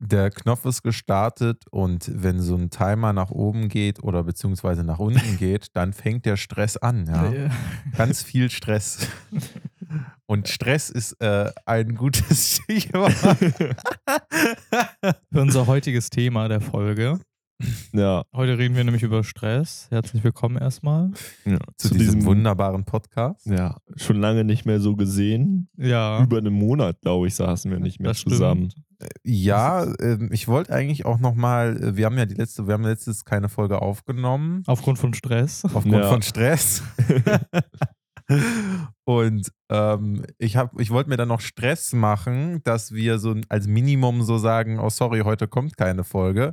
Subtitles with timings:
[0.00, 4.98] der Knopf ist gestartet und wenn so ein Timer nach oben geht oder beziehungsweise nach
[4.98, 7.06] unten geht, dann fängt der Stress an.
[7.06, 7.30] Ja?
[7.30, 7.50] Ja.
[7.96, 9.06] Ganz viel Stress.
[10.26, 13.12] Und Stress ist äh, ein gutes Stichwort.
[13.14, 17.18] Für unser heutiges Thema der Folge.
[17.94, 19.86] Ja, Heute reden wir nämlich über Stress.
[19.90, 21.10] Herzlich willkommen erstmal.
[21.46, 21.56] ja.
[21.78, 23.46] Zu, diesem wunderbaren Podcast.
[23.46, 25.70] Ja, schon lange nicht mehr so gesehen.
[25.78, 28.74] Ja, Über einen Monat, glaube ich, saßen wir nicht mehr das stimmt.
[29.22, 33.24] Ja, ähm, ich wollte eigentlich auch nochmal, wir haben ja die letzte, wir haben letztes
[33.24, 35.64] keine Folge aufgenommen, Aufgrund von Stress.
[35.64, 36.08] aufgrund Ja.
[36.08, 36.82] von Stress.
[39.04, 43.66] Und ähm, ich, hab- ich wollte mir dann noch Stress machen, dass wir so als
[43.66, 46.52] Minimum so sagen, oh sorry, heute kommt keine Folge.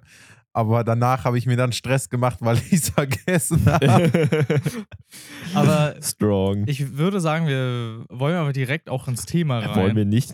[0.53, 4.29] Aber danach habe ich mir dann Stress gemacht, weil ich es vergessen habe.
[5.53, 6.63] Aber Strong.
[6.67, 9.75] ich würde sagen, wir wollen aber direkt auch ins Thema rein.
[9.75, 10.33] Wollen wir nicht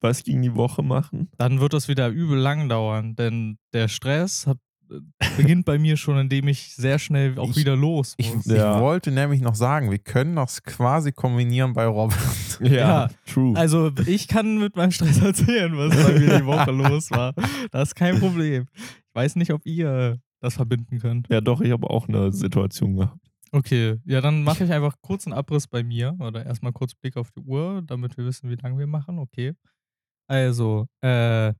[0.00, 1.28] was gegen die Woche machen?
[1.38, 4.58] Dann wird das wieder übel lang dauern, denn der Stress hat,
[4.90, 5.00] äh,
[5.36, 8.46] beginnt bei mir schon, indem ich sehr schnell auch Ich- wieder los Ich, muss.
[8.46, 8.76] Ja.
[8.76, 12.18] ich wollte nämlich noch sagen, wir können das quasi kombinieren bei Robert.
[12.60, 13.54] Ja, true.
[13.56, 17.34] Also ich kann mit meinem Stress erzählen, was bei mir die Woche los war.
[17.70, 18.66] Das ist kein Problem.
[18.74, 21.26] Ich weiß nicht, ob ihr das verbinden könnt.
[21.30, 23.18] ja, doch, ich habe auch eine Situation gehabt.
[23.52, 27.16] Okay, ja, dann mache ich einfach kurz einen Abriss bei mir oder erstmal kurz Blick
[27.16, 29.18] auf die Uhr, damit wir wissen, wie lange wir machen.
[29.18, 29.52] Okay.
[30.28, 31.52] Also, äh,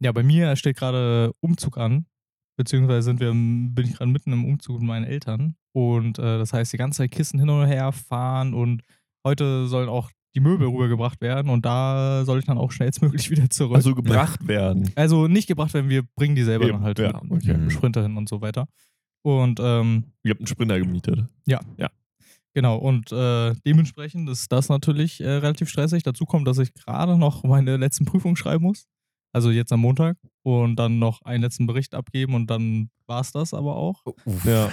[0.00, 2.06] ja, bei mir steht gerade Umzug an,
[2.56, 6.52] beziehungsweise sind wir, bin ich gerade mitten im Umzug mit meinen Eltern und äh, das
[6.52, 8.82] heißt, die ganze Zeit Kisten hin und her fahren und
[9.26, 13.50] heute sollen auch die Möbel rübergebracht werden und da soll ich dann auch schnellstmöglich wieder
[13.50, 13.76] zurück.
[13.76, 14.90] Also gebracht werden.
[14.96, 17.56] Also nicht gebracht werden, wir bringen die selber Eben, dann halt ja, mit, okay.
[17.56, 18.66] mit Sprinter hin und so weiter.
[19.22, 21.26] Und ähm, Ihr habt einen Sprinter gemietet.
[22.54, 26.04] Genau, und äh, dementsprechend ist das natürlich äh, relativ stressig.
[26.04, 28.86] Dazu kommt, dass ich gerade noch meine letzten Prüfungen schreiben muss.
[29.32, 30.16] Also jetzt am Montag.
[30.42, 34.04] Und dann noch einen letzten Bericht abgeben und dann war es das aber auch.
[34.06, 34.44] Uff.
[34.44, 34.70] Ja.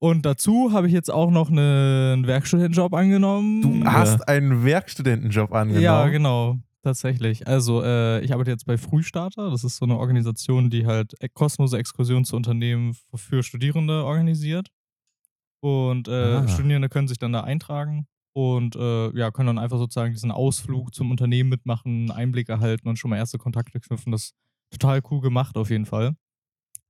[0.00, 3.62] Und dazu habe ich jetzt auch noch eine, einen Werkstudentenjob angenommen.
[3.62, 5.84] Du hast einen Werkstudentenjob angenommen.
[5.84, 6.58] Ja, genau.
[6.82, 7.46] Tatsächlich.
[7.46, 9.50] Also, äh, ich arbeite jetzt bei Frühstarter.
[9.50, 14.72] Das ist so eine Organisation, die halt kostenlose Exkursionen zu Unternehmen für Studierende organisiert.
[15.62, 16.48] Und äh, Ah.
[16.48, 20.94] Studierende können sich dann da eintragen und äh, ja, können dann einfach sozusagen diesen Ausflug
[20.94, 24.10] zum Unternehmen mitmachen, Einblick erhalten und schon mal erste Kontakte knüpfen.
[24.10, 24.34] Das ist
[24.70, 26.14] total cool gemacht auf jeden Fall.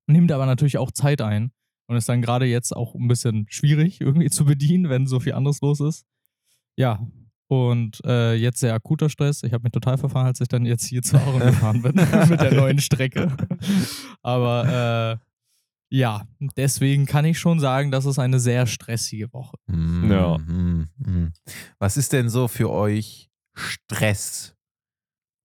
[0.06, 1.52] Nimmt aber natürlich auch Zeit ein
[1.88, 5.34] und ist dann gerade jetzt auch ein bisschen schwierig irgendwie zu bedienen, wenn so viel
[5.34, 6.06] anderes los ist.
[6.76, 7.06] Ja,
[7.48, 9.42] und äh, jetzt sehr akuter Stress.
[9.42, 11.94] Ich habe mich total verfahren, als ich dann jetzt hier zu Aaron gefahren bin
[12.30, 13.36] mit der neuen Strecke.
[14.22, 15.31] Aber äh,
[15.94, 16.26] ja,
[16.56, 19.56] deswegen kann ich schon sagen, das ist eine sehr stressige Woche.
[19.66, 20.38] Mm, Ja.
[20.38, 21.32] mm, mm.
[21.78, 24.54] Was ist denn so für euch Stress?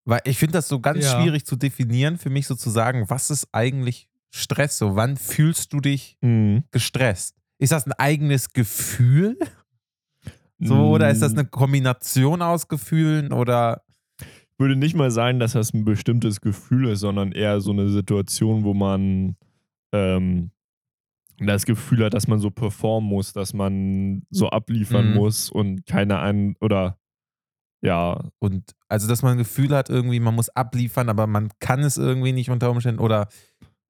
[0.06, 1.20] Weil ich finde das so ganz Ja.
[1.22, 4.78] schwierig zu definieren, für mich sozusagen, was ist eigentlich Stress?
[4.78, 6.64] So, wann fühlst du dich Mhm.
[6.72, 7.36] gestresst?
[7.60, 9.38] Ist das ein eigenes Gefühl?
[10.60, 11.40] So, oder ist das Mm.
[11.40, 13.84] eine Kombination aus Gefühlen oder
[14.20, 17.90] Ich würde nicht mal sagen, dass das ein bestimmtes Gefühl ist, sondern eher so eine
[17.90, 19.36] Situation, wo man
[19.94, 20.52] ähm,
[21.40, 25.14] das Gefühl hat, dass man so performen muss, dass man so abliefern Mhm.
[25.14, 26.98] muss und keine ein oder
[27.82, 31.82] ja, und also dass man ein Gefühl hat, irgendwie, man muss abliefern, aber man kann
[31.82, 33.28] es irgendwie nicht unter Umständen oder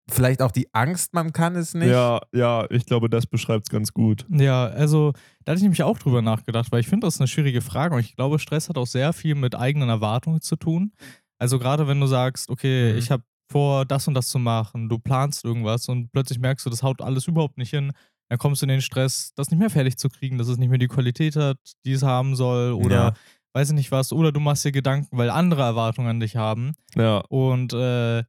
[0.10, 1.88] vielleicht auch die Angst, man kann es nicht.
[1.90, 4.26] ja, ja, ich glaube, das beschreibt es ganz gut.
[4.30, 5.14] Ja, also
[5.46, 7.96] da hatte ich nämlich auch drüber nachgedacht, weil ich finde, das ist eine schwierige Frage
[7.96, 10.92] und ich glaube, Stress hat auch sehr viel mit eigenen Erwartungen zu tun.
[11.40, 12.98] Also gerade wenn du sagst, okay, Mhm.
[13.00, 16.70] ich habe vor, das und das zu machen, du planst irgendwas und plötzlich merkst du,
[16.70, 17.92] das haut alles überhaupt nicht hin,
[18.30, 20.70] dann kommst du in den Stress, das nicht mehr fertig zu kriegen, dass es nicht
[20.70, 23.14] mehr die Qualität hat, die es haben soll oder Ja.
[23.54, 26.74] weiß ich nicht was, oder du machst dir Gedanken, weil andere Erwartungen an dich haben.
[26.96, 28.24] Ja, Und äh,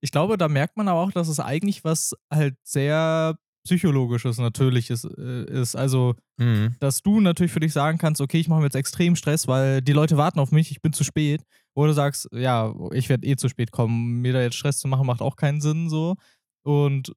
[0.00, 5.04] ich glaube, da merkt man aber auch, dass es eigentlich was halt sehr psychologisches, natürliches
[5.04, 5.76] äh, ist.
[5.76, 6.74] Also, Mhm.
[6.80, 9.80] dass du natürlich für dich sagen kannst, okay, ich mache mir jetzt extrem Stress, weil
[9.82, 11.42] die Leute warten auf mich, ich bin zu spät.
[11.74, 14.20] Oder du sagst, ja, ich werde eh zu spät kommen.
[14.20, 16.16] Mir da jetzt Stress zu machen, macht auch keinen Sinn so.
[16.64, 17.14] Und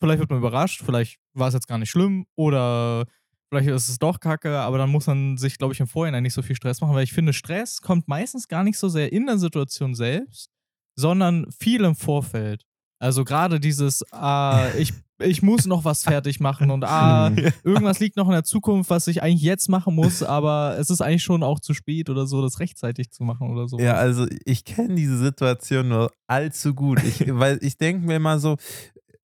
[0.00, 3.06] vielleicht wird man überrascht, vielleicht war es jetzt gar nicht schlimm oder
[3.48, 6.34] vielleicht ist es doch kacke, aber dann muss man sich, glaube ich, im Vorhinein nicht
[6.34, 9.26] so viel Stress machen, weil ich finde, Stress kommt meistens gar nicht so sehr in
[9.26, 10.50] der Situation selbst,
[10.96, 12.64] sondern viel im Vorfeld.
[12.98, 17.30] Also gerade dieses, ah, ich, ich muss noch was fertig machen und ah,
[17.64, 21.00] irgendwas liegt noch in der Zukunft, was ich eigentlich jetzt machen muss, aber es ist
[21.00, 23.78] eigentlich schon auch zu spät oder so, das rechtzeitig zu machen oder so.
[23.78, 27.02] Ja, also ich kenne diese Situation nur allzu gut.
[27.04, 28.56] Ich, weil ich denke mir immer so,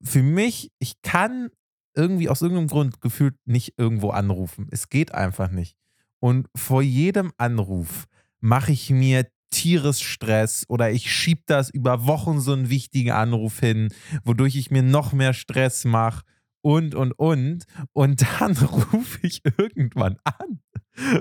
[0.01, 1.51] für mich, ich kann
[1.97, 4.69] irgendwie aus irgendeinem Grund gefühlt nicht irgendwo anrufen.
[4.71, 5.77] Es geht einfach nicht.
[6.21, 8.07] Und vor jedem Anruf
[8.41, 13.89] mache ich mir Tieresstress oder ich schieb das über Wochen so einen wichtigen Anruf hin,
[14.25, 16.23] wodurch ich mir noch mehr Stress mache
[16.61, 17.65] und, und, und.
[17.93, 18.57] Und dann
[18.93, 20.61] rufe ich irgendwann an.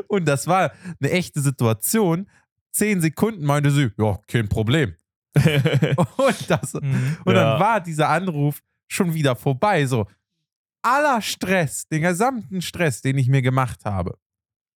[0.08, 2.28] Und das war eine echte Situation.
[2.72, 4.96] Zehn Sekunden meinte sie, ja, kein Problem.
[5.36, 7.18] Und, das, Mhm.
[7.26, 7.52] und Ja.
[7.52, 9.86] dann war dieser Anruf schon wieder vorbei.
[9.88, 10.06] So,
[10.84, 14.18] aller Stress, den gesamten Stress, den ich mir gemacht habe,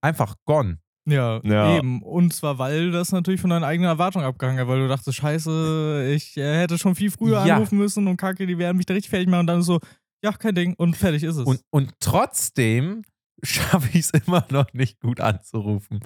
[0.01, 0.79] einfach gone.
[1.07, 1.77] Ja, Ja.
[1.77, 2.01] eben.
[2.01, 6.11] Und zwar, weil das natürlich von deinen eigenen Erwartungen abgehangen hat, weil du dachtest, scheiße,
[6.13, 7.55] ich äh, hätte schon viel früher Ja.
[7.55, 9.79] anrufen müssen und kacke, die werden mich da richtig fertig machen und dann so,
[10.21, 11.45] ja, kein Ding und fertig ist es.
[11.45, 13.03] Und, und trotzdem
[13.43, 15.99] schaffe ich es immer noch nicht gut anzurufen.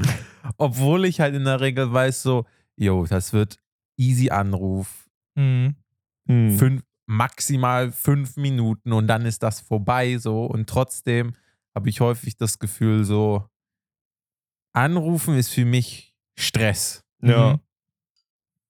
[0.58, 2.46] Obwohl ich halt in der Regel weiß, so,
[2.76, 3.58] jo, das wird
[3.98, 5.76] easy Anruf, mhm.
[6.28, 6.58] Hm.
[6.58, 10.46] fünf, maximal fünf Minuten und dann ist das vorbei so.
[10.46, 11.34] Und trotzdem
[11.76, 13.46] habe ich häufig das Gefühl, so,
[14.74, 17.04] Anrufen ist für mich Stress.
[17.22, 17.54] Ja.
[17.54, 17.60] Mhm.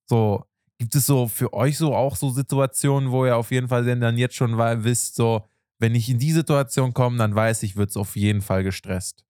[0.09, 0.45] So,
[0.77, 4.17] gibt es so für euch so auch so Situationen, wo ihr auf jeden Fall dann
[4.17, 5.45] jetzt schon wisst, so,
[5.79, 9.23] wenn ich in die Situation komme, dann weiß ich, wird es auf jeden Fall gestresst.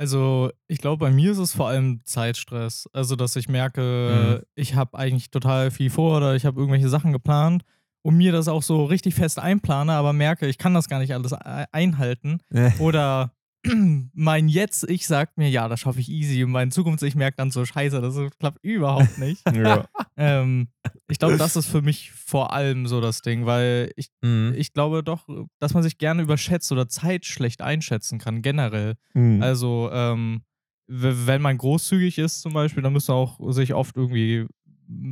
[0.00, 2.88] Also, ich glaube, bei mir ist es vor allem Zeitstress.
[2.92, 4.46] Also, dass ich merke, Mhm.
[4.54, 7.64] ich habe eigentlich total viel vor oder ich habe irgendwelche Sachen geplant
[8.02, 11.14] und mir das auch so richtig fest einplane, aber merke, ich kann das gar nicht
[11.14, 12.40] alles einhalten.
[12.78, 13.32] Oder
[14.14, 16.44] mein Jetzt-Ich sagt mir, ja, das schaffe ich easy.
[16.44, 19.42] Und mein Zukunfts-Ich merkt dann so, scheiße, das klappt überhaupt nicht.
[19.54, 19.84] ja.
[20.16, 20.68] ähm,
[21.08, 24.54] ich glaube, das ist für mich vor allem so das Ding, weil ich, Mhm.
[24.56, 25.28] ich glaube doch,
[25.58, 28.94] dass man sich gerne überschätzt oder Zeit schlecht einschätzen kann, generell.
[29.12, 29.42] Hm.
[29.42, 30.42] Also, ähm,
[30.86, 34.46] wenn man großzügig ist zum Beispiel, dann müsste auch sich oft irgendwie,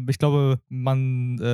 [0.08, 1.44] ich glaube, man äh,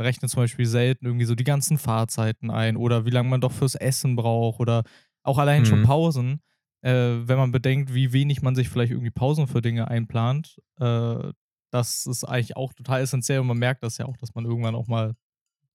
[0.00, 3.52] rechnet zum Beispiel selten irgendwie so die ganzen Fahrzeiten ein oder wie lange man doch
[3.52, 4.82] fürs Essen braucht oder
[5.26, 5.84] auch allein schon Mhm.
[5.84, 6.40] Pausen.
[6.82, 6.92] Äh,
[7.28, 11.32] wenn man bedenkt, wie wenig man sich vielleicht irgendwie Pausen für Dinge einplant, äh,
[11.72, 14.74] das ist eigentlich auch total essentiell und man merkt das ja auch, dass man irgendwann
[14.74, 15.14] auch mal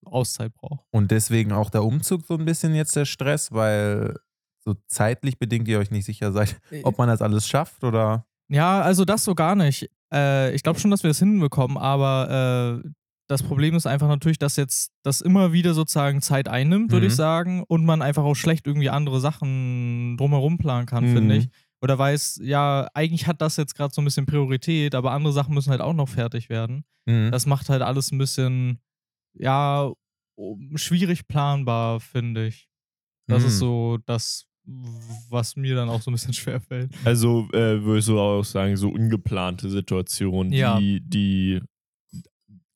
[0.06, 0.86] Auszeit braucht.
[0.92, 4.16] Und deswegen auch der Umzug so ein bisschen jetzt der Stress, weil
[4.64, 8.26] so zeitlich bedingt ihr euch nicht sicher seid, ob man das alles schafft oder.
[8.48, 9.90] Ja, also das so gar nicht.
[10.14, 12.90] Äh, ich glaube schon, dass wir es hinbekommen, aber äh,
[13.32, 17.12] das Problem ist einfach natürlich, dass jetzt das immer wieder sozusagen Zeit einnimmt, würde Mhm.
[17.12, 21.14] ich sagen, und man einfach auch schlecht irgendwie andere Sachen drumherum planen kann, Mhm.
[21.14, 21.50] finde ich.
[21.82, 25.54] Oder weiß, ja, eigentlich hat das jetzt gerade so ein bisschen Priorität, aber andere Sachen
[25.56, 26.84] müssen halt auch noch fertig werden.
[27.06, 27.32] Mhm.
[27.32, 28.80] Das macht halt alles ein bisschen,
[29.34, 29.92] ja,
[30.76, 32.68] schwierig planbar, finde ich.
[33.28, 33.48] Das Mhm.
[33.48, 34.46] ist so das,
[35.30, 36.92] was mir dann auch so ein bisschen schwerfällt.
[37.06, 40.78] Also äh, würde ich so auch sagen, so ungeplante Situationen, Ja.
[40.80, 41.62] die die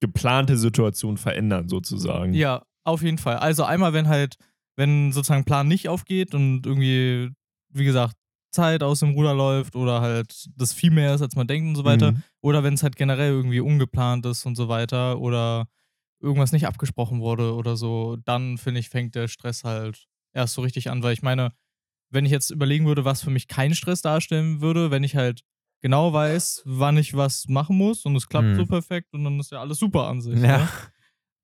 [0.07, 2.33] geplante Situation verändern sozusagen.
[2.33, 3.37] Ja, auf jeden Fall.
[3.37, 4.35] Also einmal, wenn halt,
[4.75, 7.31] wenn sozusagen Plan nicht aufgeht und irgendwie,
[7.73, 8.15] wie gesagt,
[8.51, 11.75] Zeit aus dem Ruder läuft oder halt das viel mehr ist, als man denkt und
[11.75, 12.13] so weiter.
[12.13, 12.23] Mhm.
[12.41, 15.67] Oder wenn es halt generell irgendwie ungeplant ist und so weiter oder
[16.21, 20.61] irgendwas nicht abgesprochen wurde oder so, dann finde ich, fängt der Stress halt erst so
[20.61, 21.51] richtig an, weil ich meine,
[22.11, 25.41] wenn ich jetzt überlegen würde, was für mich keinen Stress darstellen würde, wenn ich halt
[25.85, 28.55] genau weiß, wann ich was machen muss und es klappt Mhm.
[28.55, 30.33] so perfekt und dann ist ja alles super an sich.
[30.41, 30.57] Ja.
[30.57, 30.67] Ne?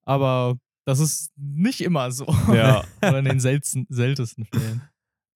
[0.03, 2.25] Aber das ist nicht immer so.
[2.51, 2.83] Ja.
[3.03, 4.81] Oder in den selten, seltensten Fällen.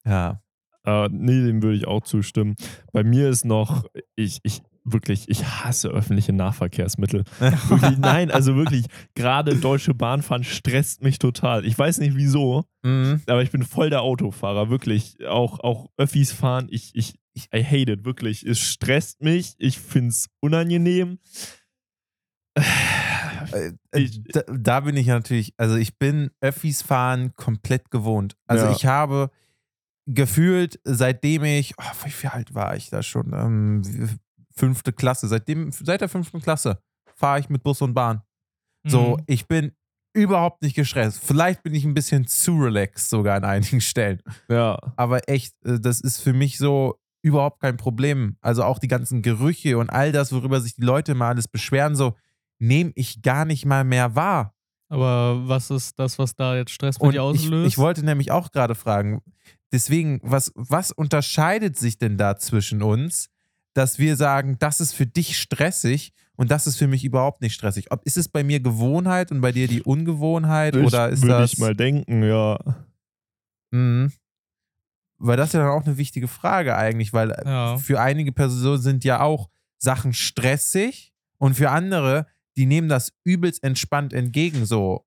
[0.06, 0.42] Ja.
[0.86, 2.56] Äh, nee, dem würde ich auch zustimmen.
[2.94, 3.86] Bei mir ist noch,
[4.16, 7.26] ich, ich wirklich, ich hasse öffentliche Nahverkehrsmittel.
[7.40, 8.86] Wirklich, nein, also wirklich,
[9.16, 11.64] gerade Deutsche Bahnfahren stresst mich total.
[11.66, 13.22] Ich weiß nicht wieso, Mhm.
[13.28, 15.18] aber ich bin voll der Autofahrer, wirklich.
[15.28, 18.44] Auch, auch Öffis fahren, ich, ich, ich I hate it, wirklich.
[18.44, 21.20] Es stresst mich, ich finde es unangenehm.
[23.52, 28.36] Äh, Ich- da, da bin ich natürlich, also ich bin Öffis fahren komplett gewohnt.
[28.48, 28.72] Also Ja.
[28.72, 29.30] ich habe
[30.08, 33.34] gefühlt, seitdem ich, oh, wie viel alt war ich da schon?
[33.34, 34.20] Ähm,
[34.56, 36.80] fünfte Klasse, seitdem, seit der fünften Klasse
[37.16, 38.22] fahre ich mit Bus und Bahn.
[38.88, 39.24] So, Mhm.
[39.28, 39.72] ich bin
[40.14, 41.22] überhaupt nicht gestresst.
[41.24, 44.22] Vielleicht bin ich ein bisschen zu relaxed sogar an einigen Stellen.
[44.48, 44.78] Ja.
[44.96, 48.38] Aber echt, äh, das ist für mich so überhaupt kein Problem.
[48.42, 51.96] Also auch die ganzen Gerüche und all das, worüber sich die Leute mal alles beschweren,
[51.96, 52.14] so
[52.60, 54.54] nehme ich gar nicht mal mehr wahr.
[54.90, 57.68] Aber was ist das, was da jetzt Stress bei Und dir ich, auslöst?
[57.68, 59.24] ich wollte nämlich auch gerade fragen,
[59.72, 63.30] deswegen, was, was unterscheidet sich denn da zwischen uns,
[63.74, 67.56] dass wir sagen, das ist für dich stressig und das ist für mich überhaupt nicht
[67.56, 67.92] stressig?
[67.92, 71.54] Ob, ist es bei mir Gewohnheit und bei dir die Ungewohnheit oder ist Würde das.
[71.54, 72.60] ich mal denken, ja.
[73.72, 74.12] Mhm.
[75.18, 77.78] Weil das ist ja dann auch eine wichtige Frage eigentlich, weil äh, Ja.
[77.78, 83.64] für einige Personen sind ja auch Sachen stressig und für andere, die nehmen das übelst
[83.64, 85.06] entspannt entgegen so.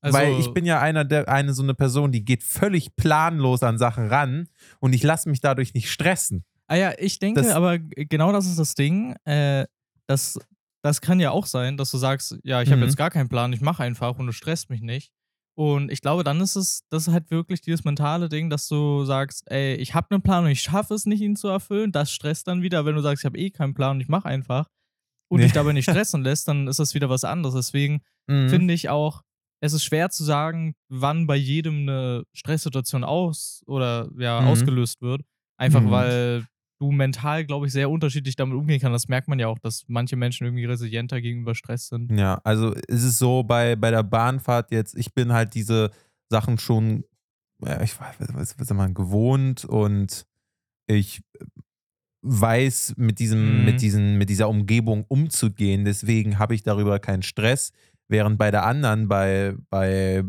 [0.00, 3.62] also, Weil ich bin ja einer der, eine so eine Person, die geht völlig planlos
[3.62, 4.48] an Sachen ran
[4.80, 6.44] und ich lasse mich dadurch nicht stressen.
[6.68, 9.14] Ah ja, ich denke, das- aber genau das ist das Ding.
[9.24, 9.66] Äh,
[10.06, 10.38] das,
[10.82, 12.86] das kann ja auch sein, dass du sagst, ja, ich habe Mhm.
[12.86, 15.12] jetzt gar keinen Plan, ich mache einfach und es stresst mich nicht.
[15.58, 19.04] Und ich glaube, dann ist es, das ist halt wirklich dieses mentale Ding, dass du
[19.04, 21.90] sagst, ey, ich habe einen Plan und ich schaffe es nicht, ihn zu erfüllen.
[21.90, 24.26] Das stresst dann wieder, wenn du sagst, ich habe eh keinen Plan und ich mache
[24.28, 24.68] einfach.
[25.28, 25.46] Und Nee.
[25.46, 27.54] dich dabei nicht stressen lässt, dann ist das wieder was anderes.
[27.56, 28.48] Deswegen Mhm.
[28.50, 29.22] finde ich auch,
[29.60, 34.46] es ist schwer zu sagen, wann bei jedem eine Stresssituation aus oder ja, Mhm.
[34.46, 35.22] ausgelöst wird.
[35.58, 35.90] Einfach Mhm.
[35.90, 36.46] weil
[36.80, 38.94] du mental, glaube ich, sehr unterschiedlich damit umgehen kannst.
[38.94, 42.12] Das merkt man ja auch, dass manche Menschen irgendwie resilienter gegenüber Stress sind.
[42.16, 45.90] Ja, also ist es so bei, bei der Bahnfahrt jetzt, ich bin halt diese
[46.30, 47.04] Sachen schon,
[47.64, 50.24] ja, ich weiß, was, was man, gewohnt und
[50.86, 51.22] ich
[52.22, 53.64] weiß mit diesem, Mhm.
[53.64, 55.84] mit diesen, mit dieser Umgebung umzugehen.
[55.84, 57.72] Deswegen habe ich darüber keinen Stress.
[58.08, 60.24] Während bei der anderen, bei, bei,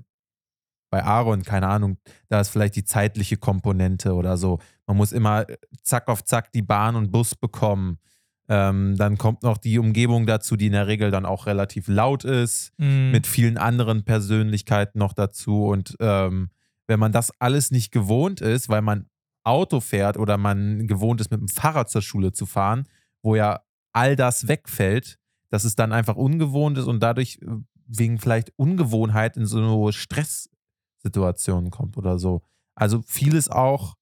[0.91, 4.59] bei Aaron, keine Ahnung, da ist vielleicht die zeitliche Komponente oder so.
[4.89, 5.45] Man muss immer
[5.83, 7.99] zack auf zack die Bahn und Bus bekommen.
[8.47, 12.23] Ähm, dann kommt noch die Umgebung dazu, die in der Regel dann auch relativ laut
[12.23, 13.11] ist, Mhm.
[13.11, 15.65] mit vielen anderen Persönlichkeiten noch dazu.
[15.67, 16.49] Und ähm,
[16.87, 19.05] wenn man das alles nicht gewohnt ist, weil man
[19.43, 22.87] Auto fährt oder man gewohnt ist, mit dem Fahrrad zur Schule zu fahren,
[23.21, 23.59] wo ja
[23.93, 25.19] all das wegfällt,
[25.51, 27.45] dass es dann einfach ungewohnt ist und dadurch äh,
[27.85, 32.41] wegen vielleicht Ungewohnheit in so eine Stresssituationen kommt oder so.
[32.73, 33.93] Also vieles auch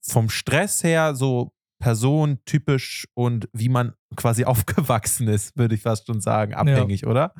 [0.00, 6.20] vom Stress her so personentypisch und wie man quasi aufgewachsen ist, würde ich fast schon
[6.20, 7.34] sagen, abhängig, oder?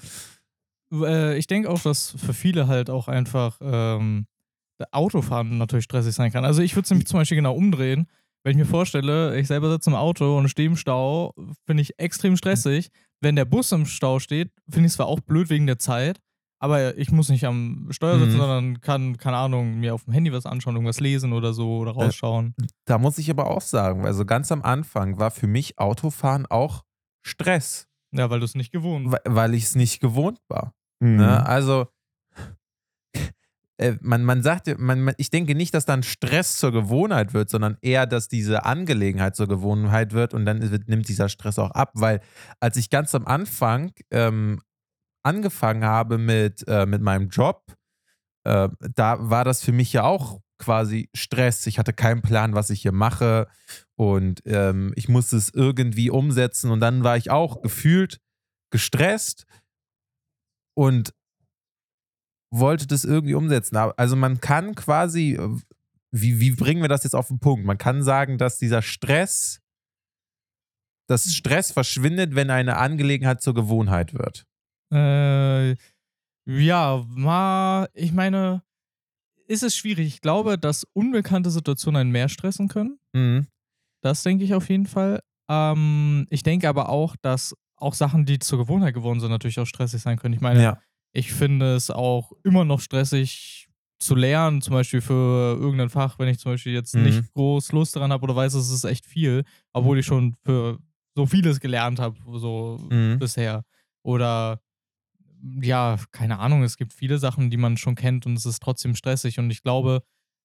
[0.92, 4.26] Äh, ich denke auch, dass für viele halt auch einfach ähm,
[4.92, 6.44] Autofahren natürlich stressig sein kann.
[6.44, 8.06] Also ich würde es nämlich zum Beispiel genau umdrehen.
[8.42, 11.34] Wenn ich mir vorstelle, ich selber sitze im Auto und stehe im Stau,
[11.66, 12.88] finde ich extrem stressig.
[13.20, 16.20] Wenn der Bus im Stau steht, finde ich es zwar auch blöd wegen der Zeit,
[16.62, 18.38] aber ich muss nicht am Steuer sitzen, Mhm.
[18.38, 21.92] sondern kann, keine Ahnung, mir auf dem Handy was anschauen, irgendwas lesen oder so oder
[21.92, 22.54] rausschauen.
[22.84, 26.84] Da muss ich aber auch sagen, also ganz am Anfang war für mich Autofahren auch
[27.22, 30.74] Stress, Ja, weil du es nicht gewohnt weil, weil ich es nicht gewohnt war.
[31.00, 31.16] Mhm.
[31.16, 31.46] Ne?
[31.46, 31.86] Also
[33.78, 37.32] äh, man, man sagt, ja- man, man, ich denke nicht, dass dann Stress zur Gewohnheit
[37.32, 41.58] wird, sondern eher, dass diese Angelegenheit zur Gewohnheit wird und dann wird, nimmt dieser Stress
[41.58, 42.20] auch ab, weil
[42.60, 44.60] als ich ganz am Anfang ähm,
[45.22, 47.74] angefangen habe mit, äh, mit meinem Job,
[48.44, 51.66] äh, da war das für mich ja auch quasi Stress.
[51.66, 53.48] Ich hatte keinen Plan, was ich hier mache
[53.96, 58.20] und ähm, ich musste es irgendwie umsetzen und dann war ich auch gefühlt
[58.70, 59.46] gestresst
[60.74, 61.12] und
[62.52, 63.76] wollte das irgendwie umsetzen.
[63.76, 65.58] Also man kann quasi, äh,
[66.12, 67.64] wie, wie bringen wir das jetzt auf den Punkt?
[67.64, 69.60] Man kann sagen, dass dieser Stress,
[71.08, 74.46] dass Stress verschwindet, wenn eine Angelegenheit zur Gewohnheit wird.
[74.92, 75.76] Äh,
[76.46, 78.62] ja, mal, ich meine,
[79.46, 80.06] ist es schwierig.
[80.06, 82.98] Ich glaube, dass unbekannte Situationen einen mehr stressen können.
[83.12, 83.46] Mhm.
[84.02, 85.20] Das denke ich auf jeden Fall.
[85.48, 89.66] Ähm, ich denke aber auch, dass auch Sachen, die zur Gewohnheit geworden sind, natürlich auch
[89.66, 90.34] stressig sein können.
[90.34, 90.82] Ich meine, Ja.
[91.12, 93.68] ich finde es auch immer noch stressig
[93.98, 97.02] zu lernen, zum Beispiel für irgendein Fach, wenn ich zum Beispiel jetzt Mhm.
[97.02, 99.44] nicht groß Lust daran habe oder weiß, es ist echt viel,
[99.74, 100.78] obwohl ich schon für
[101.14, 103.18] so vieles gelernt habe, so Mhm.
[103.18, 103.64] bisher.
[104.02, 104.60] Oder
[105.62, 108.94] ja, keine Ahnung, es gibt viele Sachen, die man schon kennt und es ist trotzdem
[108.94, 109.38] stressig.
[109.38, 110.02] Und ich glaube,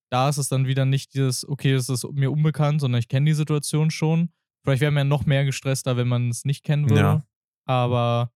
[0.10, 3.26] da ist es dann wieder nicht dieses, okay, es ist mir unbekannt, sondern ich kenne
[3.26, 4.30] die Situation schon.
[4.64, 7.02] Vielleicht wäre man noch mehr gestresster, wenn man es nicht kennen würde.
[7.02, 7.26] Ja.
[7.66, 8.32] Aber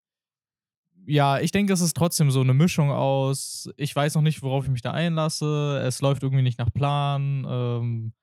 [1.06, 4.66] ja, ich denke, es ist trotzdem so eine Mischung aus, ich weiß noch nicht, worauf
[4.66, 8.14] ich mich da einlasse, es läuft irgendwie nicht nach Plan ähm,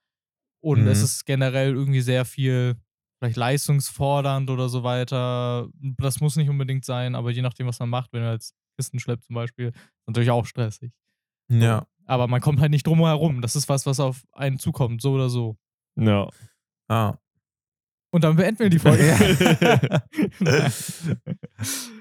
[0.60, 0.88] und Mhm.
[0.88, 2.76] es ist generell irgendwie sehr viel
[3.18, 5.68] vielleicht leistungsfordernd oder so weiter.
[5.98, 8.98] Das muss nicht unbedingt sein, aber je nachdem, was man macht, wenn er als Kisten
[8.98, 10.92] schleppt zum Beispiel, ist natürlich auch stressig.
[11.48, 11.86] Ja.
[12.04, 13.40] Aber man kommt halt nicht drum herum.
[13.40, 15.56] Das ist was, was auf einen zukommt, so oder so.
[15.96, 16.28] Ja.
[16.88, 17.14] Ah.
[18.10, 20.02] Und dann beenden wir die Folge.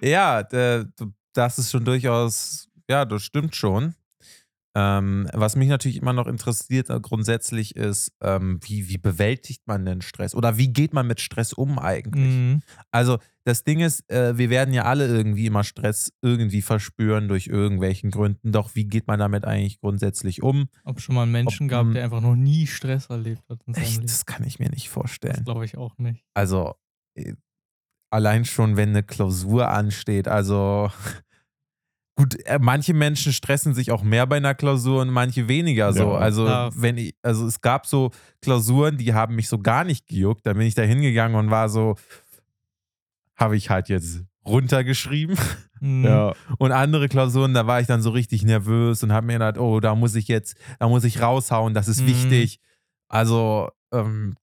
[0.01, 0.85] ja, äh,
[1.33, 3.95] das ist schon durchaus, ja, das stimmt schon.
[4.77, 9.85] Ähm, was mich natürlich immer noch interessiert äh, grundsätzlich ist, ähm, wie, wie bewältigt man
[9.85, 10.35] denn Stress?
[10.35, 12.33] Oder wie geht man mit Stress um eigentlich?
[12.33, 12.61] Mhm.
[12.91, 17.47] Also das Ding ist, äh, wir werden ja alle irgendwie immer Stress irgendwie verspüren durch
[17.47, 18.51] irgendwelchen Gründen.
[18.51, 20.67] Doch wie geht man damit eigentlich grundsätzlich um?
[20.83, 23.59] Ob schon mal einen Menschen Ob- gab, m- der einfach noch nie Stress erlebt hat
[23.67, 24.07] in seinem Echt, Leben.
[24.07, 25.43] das kann ich mir nicht Das vorstellen.
[25.45, 26.25] glaube ich auch nicht.
[26.33, 26.73] Also
[27.15, 27.33] äh,
[28.11, 30.89] allein schon, wenn eine Klausur ansteht, also
[32.15, 36.11] gut, äh, manche Menschen stressen sich auch mehr bei einer Klausur und manche weniger so.
[36.13, 36.17] Ja.
[36.17, 36.69] Also Ja.
[36.75, 40.45] wenn ich, also es gab so Klausuren, die haben mich so gar nicht gejuckt.
[40.45, 41.95] Da bin ich da hingegangen und war so,
[43.35, 45.35] habe ich halt jetzt runtergeschrieben.
[45.37, 45.39] Mhm.
[46.05, 46.33] Ja.
[46.57, 49.79] Und andere Klausuren, da war ich dann so richtig nervös und habe mir gedacht, oh,
[49.81, 52.07] da muss ich jetzt, da muss ich raushauen, das ist Mhm.
[52.07, 52.59] wichtig.
[53.09, 54.35] Also, ähm,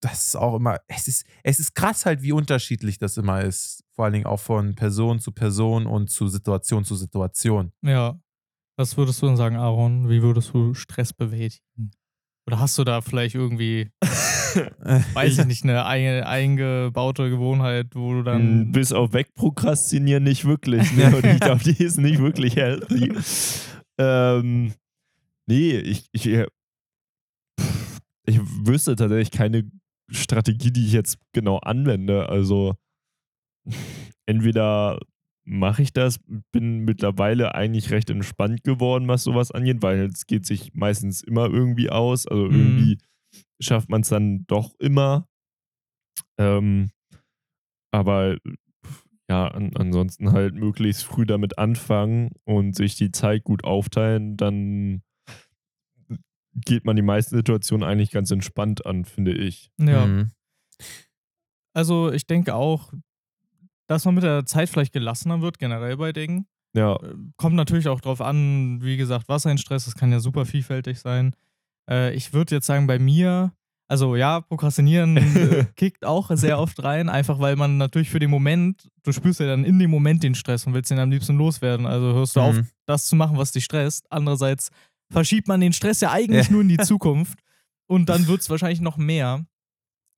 [0.00, 3.84] das ist auch immer, es ist, es ist krass halt, wie unterschiedlich das immer ist.
[4.00, 7.70] Vor allen Dingen auch von Person zu Person und zu Situation zu Situation.
[7.82, 8.18] Ja.
[8.78, 10.08] Was würdest du denn sagen, Aaron?
[10.08, 11.90] Wie würdest du Stress bewältigen?
[12.46, 13.90] Oder hast du da vielleicht irgendwie,
[15.12, 18.70] weiß ich nicht, eine ein, eingebaute Gewohnheit, wo du dann.
[18.70, 20.90] Mm, Bis auf wegprokrastinieren nicht wirklich.
[20.96, 21.14] Ne?
[21.16, 23.12] Und ich glaube, die ist nicht wirklich healthy.
[23.98, 24.72] ähm,
[25.46, 26.46] nee, ich, ich, äh,
[28.24, 29.70] ich wüsste tatsächlich keine
[30.10, 32.30] Strategie, die ich jetzt genau anwende.
[32.30, 32.76] Also
[34.26, 34.98] entweder
[35.44, 36.20] mache ich das,
[36.52, 41.46] bin mittlerweile eigentlich recht entspannt geworden, was sowas angeht, weil es geht sich meistens immer
[41.50, 42.26] irgendwie aus.
[42.26, 42.54] Also Mhm.
[42.54, 42.98] irgendwie
[43.60, 45.26] schafft man es dann doch immer.
[46.38, 46.90] Ähm,
[47.92, 48.36] aber
[49.28, 55.02] ja, an, ansonsten halt möglichst früh damit anfangen und sich die Zeit gut aufteilen, dann
[56.54, 59.70] geht man die meisten Situationen eigentlich ganz entspannt an, finde ich.
[59.78, 60.06] Ja.
[60.06, 60.30] Mhm.
[61.72, 62.92] Also, ich denke auch,
[63.90, 66.46] dass man mit der Zeit vielleicht gelassener wird, generell bei Dingen.
[66.74, 70.20] Ja, Äh, Kommt natürlich auch drauf an, wie gesagt, was ein Stress ist, kann ja
[70.20, 71.34] super vielfältig sein.
[71.90, 73.52] Äh, ich würde jetzt sagen, bei mir,
[73.88, 78.30] also ja, Prokrastinieren äh, kickt auch sehr oft rein, einfach weil man natürlich für den
[78.30, 81.36] Moment, du spürst ja dann in dem Moment den Stress und willst den am liebsten
[81.36, 81.86] loswerden.
[81.86, 82.68] Also hörst du auf, Mhm.
[82.86, 84.06] das zu machen, was dich stresst.
[84.10, 84.70] Andererseits
[85.10, 87.40] verschiebt man den Stress ja eigentlich nur in die Zukunft
[87.88, 89.44] und dann wird es wahrscheinlich noch mehr.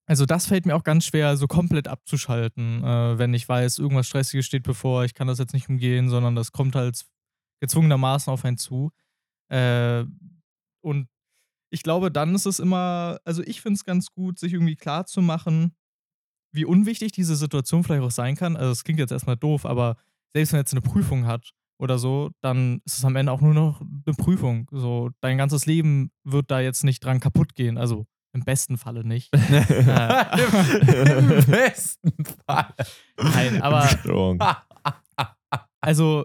[0.07, 4.09] Also das fällt mir auch ganz schwer, so komplett abzuschalten, äh, wenn ich weiß, irgendwas
[4.09, 7.05] Stressiges steht bevor, ich kann das jetzt nicht umgehen, sondern das kommt halt
[7.61, 8.91] gezwungenermaßen auf einen zu.
[9.49, 10.05] Äh,
[10.85, 11.09] und
[11.71, 15.07] ich glaube, dann ist es immer, also ich finde es ganz gut, sich irgendwie klar
[15.07, 15.75] zu machen,
[16.53, 18.57] wie unwichtig diese Situation vielleicht auch sein kann.
[18.57, 19.97] Also es klingt jetzt erstmal doof, aber
[20.35, 23.41] selbst wenn man jetzt eine Prüfung hat oder so, dann ist es am Ende auch
[23.41, 24.69] nur noch eine Prüfung.
[24.71, 27.79] So, dein ganzes Leben wird da jetzt nicht dran kaputt gehen.
[27.79, 29.31] Also im besten Falle nicht.
[29.35, 29.43] Im
[31.47, 32.13] besten
[32.47, 32.75] Fall.
[33.19, 34.39] Nein, aber Strong.
[35.81, 36.25] also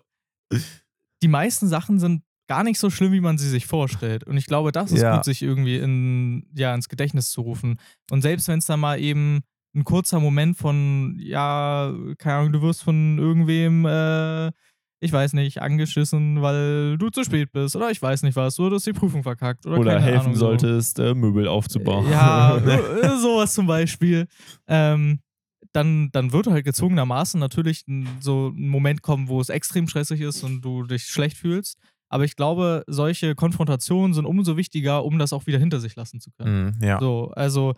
[1.21, 4.23] die meisten Sachen sind gar nicht so schlimm, wie man sie sich vorstellt.
[4.23, 5.15] Und ich glaube, das ist Ja.
[5.15, 7.77] gut, sich irgendwie in, ja, ins Gedächtnis zu rufen.
[8.09, 9.41] Und selbst wenn es dann mal eben
[9.75, 14.51] ein kurzer Moment von, ja, keine Ahnung, du wirst von irgendwem, äh,
[14.99, 17.75] ich weiß nicht, angeschissen, weil du zu spät bist.
[17.75, 18.55] Oder ich weiß nicht was.
[18.55, 19.65] Du hast die Prüfung verkackt.
[19.65, 20.47] Oder, Oder helfen Ahnung, so.
[20.47, 22.09] solltest, äh, Möbel aufzubauen.
[22.09, 24.27] Ja, äh, sowas zum Beispiel.
[24.67, 25.19] Ähm,
[25.73, 27.85] dann, dann wird halt gezwungenermaßen natürlich
[28.19, 31.77] so ein Moment kommen, wo es extrem stressig ist und du dich schlecht fühlst.
[32.09, 36.19] Aber ich glaube, solche Konfrontationen sind umso wichtiger, um das auch wieder hinter sich lassen
[36.19, 36.75] zu können.
[36.79, 36.99] Mhm, ja.
[36.99, 37.73] So, also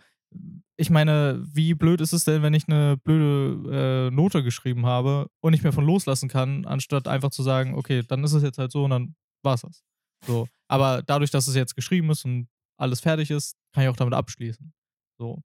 [0.76, 5.28] ich meine, wie blöd ist es denn, wenn ich eine blöde äh, Note geschrieben habe
[5.40, 8.58] und nicht mehr von loslassen kann, anstatt einfach zu sagen, okay, dann ist es jetzt
[8.58, 9.14] halt so und dann
[9.44, 9.82] war's das.
[10.26, 10.46] So.
[10.68, 14.14] Aber dadurch, dass es jetzt geschrieben ist und alles fertig ist, kann ich auch damit
[14.14, 14.72] abschließen.
[15.18, 15.42] So.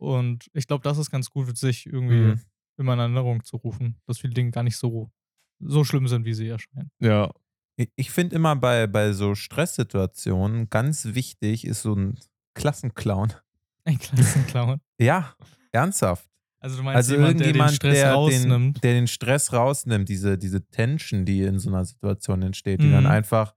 [0.00, 2.40] Und ich glaube, das ist ganz gut, sich irgendwie Mhm.
[2.78, 5.10] immer in Erinnerung zu rufen, dass viele Dinge gar nicht so,
[5.60, 6.90] so schlimm sind, wie sie erscheinen.
[7.00, 7.32] Ja,
[7.80, 12.18] Ich- Ich finde immer bei, bei so Stresssituationen ganz wichtig ist so ein
[12.54, 13.32] Klassenclown.
[13.88, 14.80] Ein Klassenclown.
[15.00, 15.34] Ja,
[15.72, 16.28] ernsthaft.
[16.60, 18.76] Also du meinst Also jemand, der den irgendjemand, Stress der, rausnimmt.
[18.76, 22.90] den, der den Stress rausnimmt, diese, diese Tension, die in so einer Situation entsteht, die
[22.90, 23.10] dann Mhm.
[23.10, 23.54] einfach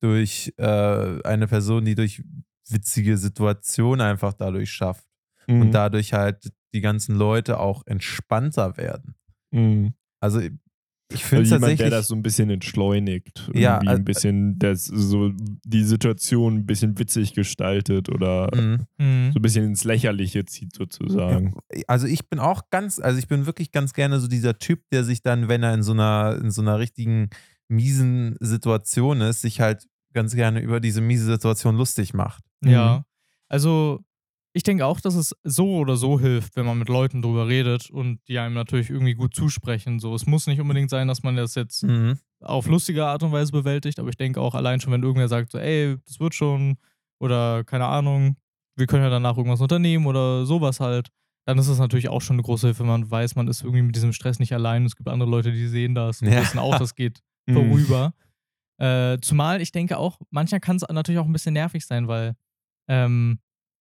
[0.00, 2.22] durch äh, eine Person, die durch
[2.70, 5.04] witzige Situationen einfach dadurch schafft
[5.46, 5.60] Mhm.
[5.62, 9.16] und dadurch halt die ganzen Leute auch entspannter werden.
[9.50, 9.92] Mhm.
[10.20, 10.40] Also
[11.12, 11.78] ich finde Also jemand, tatsächlich.
[11.78, 13.50] der das so ein bisschen entschleunigt.
[13.54, 15.30] Ja, Irgendwie al- ein bisschen, das so
[15.64, 18.86] die Situation ein bisschen witzig gestaltet oder Mhm.
[18.98, 19.30] Mhm.
[19.32, 21.54] so ein bisschen ins Lächerliche zieht, sozusagen.
[21.86, 25.04] also ich bin auch ganz, also ich bin wirklich ganz gerne so dieser Typ, der
[25.04, 27.30] sich dann, wenn er in so einer, in so einer richtigen
[27.68, 32.42] miesen Situation ist, sich halt ganz gerne über diese miese Situation lustig macht.
[32.64, 33.04] Ja.
[33.48, 34.04] Also,
[34.52, 37.88] ich denke auch, dass es so oder so hilft, wenn man mit Leuten drüber redet
[37.90, 40.00] und die einem natürlich irgendwie gut zusprechen.
[40.00, 42.18] So, es muss nicht unbedingt sein, dass man das jetzt Mhm.
[42.40, 45.52] auf lustige Art und Weise bewältigt, aber ich denke auch allein schon, wenn irgendwer sagt,
[45.52, 46.78] so, ey, das wird schon
[47.20, 48.36] oder keine Ahnung,
[48.76, 51.08] wir können ja danach irgendwas unternehmen oder sowas halt,
[51.46, 53.82] dann ist das natürlich auch schon eine große Hilfe, wenn man weiß, man ist irgendwie
[53.82, 54.84] mit diesem Stress nicht allein.
[54.86, 56.40] Es gibt andere Leute, die sehen das und Ja.
[56.40, 57.54] wissen auch, das geht Mhm.
[57.54, 58.14] vorüber.
[58.78, 62.34] Äh, zumal ich denke auch, manchmal kann es natürlich auch ein bisschen nervig sein, weil
[62.88, 63.38] ähm,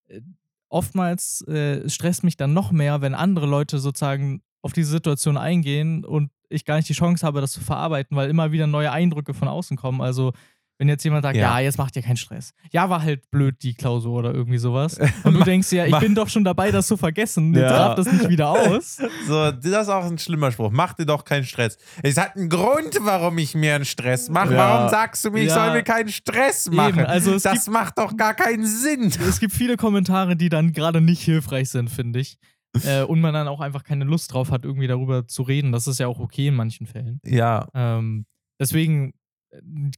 [0.07, 0.21] äh,
[0.69, 6.05] oftmals äh, stresst mich dann noch mehr, wenn andere Leute sozusagen auf diese Situation eingehen
[6.05, 9.33] und ich gar nicht die Chance habe, das zu verarbeiten, weil immer wieder neue Eindrücke
[9.33, 10.01] von außen kommen.
[10.01, 10.33] Also
[10.79, 11.57] Wenn jetzt jemand sagt, Ja.
[11.57, 12.53] ja, jetzt macht ihr keinen Stress.
[12.71, 14.97] Ja, war halt blöd, die Klausur oder irgendwie sowas.
[15.25, 17.53] Und du denkst ja, ich bin doch schon dabei, das zu vergessen.
[17.53, 17.93] Jetzt Ja.
[17.95, 18.97] das nicht wieder aus.
[19.27, 20.71] So, das ist auch ein schlimmer Spruch.
[20.71, 21.77] Mach dir doch keinen Stress.
[22.01, 24.53] Es hat einen Grund, warum ich mir einen Stress mache.
[24.53, 24.57] Ja.
[24.57, 25.55] Warum sagst du mir, ich Ja.
[25.65, 27.05] soll mir keinen Stress machen?
[27.05, 29.11] also es das macht doch gar keinen Sinn.
[29.27, 32.37] Es gibt viele Kommentare, die dann gerade nicht hilfreich sind, finde ich.
[32.85, 35.71] Äh, und man dann auch einfach keine Lust drauf hat, irgendwie darüber zu reden.
[35.71, 37.19] Das ist ja auch okay in manchen Fällen.
[37.25, 38.27] Ja, Ähm,
[38.59, 39.13] deswegen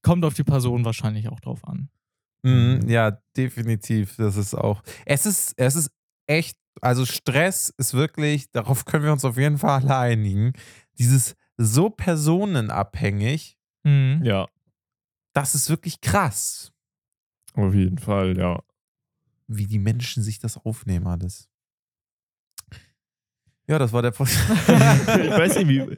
[0.02, 1.90] kommt auf die Person wahrscheinlich auch drauf an.
[2.44, 4.16] mhm, ja, definitiv.
[4.18, 4.82] Das ist auch.
[5.06, 5.92] Es ist, es ist
[6.28, 10.54] echt, also Stress ist wirklich, darauf können wir uns auf jeden Fall alle einigen.
[10.98, 14.22] Dieses so personenabhängig, Mhm.
[14.24, 14.48] Ja,
[15.34, 16.72] das ist wirklich krass,
[17.54, 18.62] auf jeden Fall, ja.
[19.48, 21.50] wie die Menschen sich das aufnehmen, alles.
[23.72, 24.38] Ja, das war der Post.
[24.68, 25.96] ich weiß nicht, wie.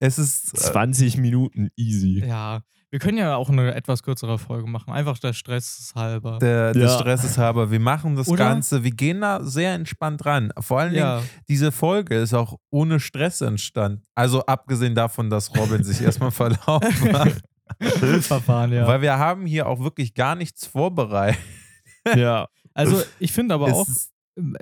[0.00, 0.54] Es ist.
[0.54, 2.24] Äh, 20 Minuten easy.
[2.26, 4.92] Ja, wir können ja auch eine etwas kürzere Folge machen.
[4.92, 6.38] Einfach der Stress halber.
[6.38, 6.88] der, Ja.
[6.88, 7.70] Stresses halber.
[7.70, 8.44] Wir machen das Oder?
[8.44, 10.50] Ganze, wir gehen da sehr entspannt ran.
[10.60, 14.02] Vor allen Dingen, ja, diese Folge ist auch ohne Stress entstanden.
[14.14, 17.34] Also abgesehen davon, dass Robin sich erstmal verlaufen hat.
[18.22, 18.86] Verfahren, ja.
[18.86, 21.38] Weil wir haben hier auch wirklich gar nichts vorbereitet.
[22.16, 24.12] Ja, Also, ich finde aber Es auch, ist-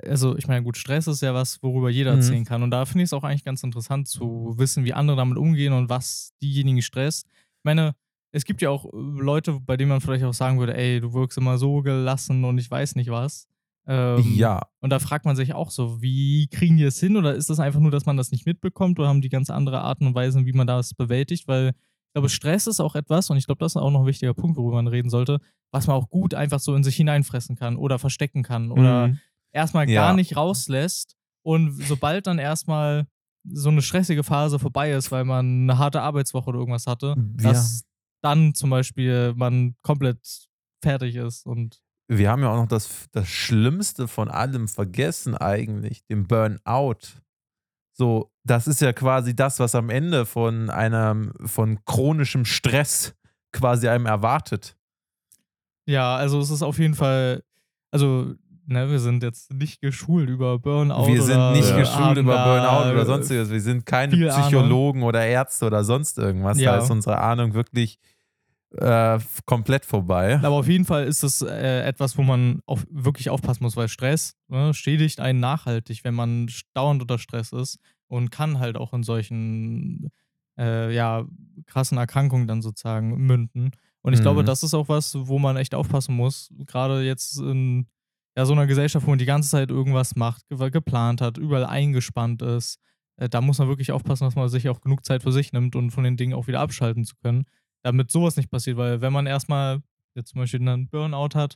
[0.07, 2.17] also ich meine, gut, Stress ist ja was, worüber jeder Mhm.
[2.19, 2.63] erzählen kann.
[2.63, 5.73] Und da finde ich es auch eigentlich ganz interessant zu wissen, wie andere damit umgehen
[5.73, 7.27] und was diejenigen stresst.
[7.27, 7.93] Ich meine,
[8.31, 11.13] es gibt ja auch äh, Leute, bei denen man vielleicht auch sagen würde, ey, du
[11.13, 13.47] wirkst immer so gelassen und ich weiß nicht was.
[13.87, 17.17] Ähm, ja, Und da fragt man sich auch so, wie kriegen die es hin?
[17.17, 19.81] Oder ist das einfach nur, dass man das nicht mitbekommt oder haben die ganz andere
[19.81, 21.47] Arten und Weisen, wie man das bewältigt?
[21.47, 24.05] Weil ich glaube, Stress ist auch etwas, und ich glaube, das ist auch noch ein
[24.07, 25.39] wichtiger Punkt, worüber man reden sollte,
[25.71, 29.19] was man auch gut einfach so in sich hineinfressen kann oder verstecken kann oder Mhm.
[29.55, 30.01] Erstmal Ja.
[30.07, 31.15] gar nicht rauslässt.
[31.43, 33.07] Und sobald dann erstmal
[33.47, 37.51] so eine stressige Phase vorbei ist, weil man eine harte Arbeitswoche oder irgendwas hatte, Wir-
[37.51, 37.83] dass
[38.21, 40.19] dann zum Beispiel man komplett
[40.83, 46.03] fertig ist und wir haben ja auch noch das, das Schlimmste von allem vergessen eigentlich,
[46.05, 47.19] den Burnout.
[47.97, 53.15] So, das ist ja quasi das, was am Ende von einem, von chronischem Stress
[53.51, 54.75] quasi einem erwartet.
[55.87, 57.43] Ja, also es ist auf jeden Fall,
[57.91, 58.35] also,
[58.67, 61.07] ne, wir sind jetzt nicht geschult über Burnout.
[61.07, 61.77] wir sind nicht Ja.
[61.77, 63.49] geschult über Burnout oder äh, sonstiges.
[63.49, 64.41] Wir sind keine viel Ahnung.
[64.43, 66.59] Psychologen oder Ärzte oder sonst irgendwas.
[66.59, 66.75] Ja.
[66.77, 67.97] Da ist unsere Ahnung wirklich
[68.77, 70.37] äh, komplett vorbei.
[70.43, 73.87] Aber auf jeden Fall ist das äh, etwas, wo man auf, wirklich aufpassen muss, weil
[73.87, 78.93] Stress ne, schädigt einen nachhaltig, wenn man dauernd unter Stress ist und kann halt auch
[78.93, 80.09] in solchen
[80.57, 81.25] äh, ja,
[81.67, 83.71] krassen Erkrankungen dann sozusagen münden.
[84.01, 84.45] Und ich glaube, Mhm.
[84.45, 86.49] das ist auch was, wo man echt aufpassen muss.
[86.67, 87.87] Gerade jetzt in
[88.37, 91.65] ja, so einer Gesellschaft, wo man die ganze Zeit irgendwas macht, ge geplant hat, überall
[91.65, 92.79] eingespannt ist.
[93.17, 95.75] Äh, da muss man wirklich aufpassen, dass man sich auch genug Zeit für sich nimmt
[95.75, 97.45] und von den Dingen auch wieder abschalten zu können,
[97.83, 98.77] damit sowas nicht passiert.
[98.77, 99.81] Weil wenn man erstmal
[100.15, 101.55] jetzt zum Beispiel einen Burnout hat,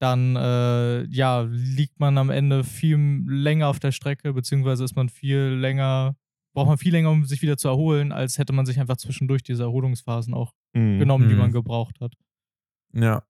[0.00, 5.08] dann äh, ja, liegt man am Ende viel länger auf der Strecke, beziehungsweise ist man
[5.10, 6.16] viel länger,
[6.54, 9.42] braucht man viel länger, um sich wieder zu erholen, als hätte man sich einfach zwischendurch
[9.42, 11.00] diese Erholungsphasen auch Mhm.
[11.00, 11.40] genommen, die Mhm.
[11.40, 12.14] man gebraucht hat.
[12.94, 13.24] Ja.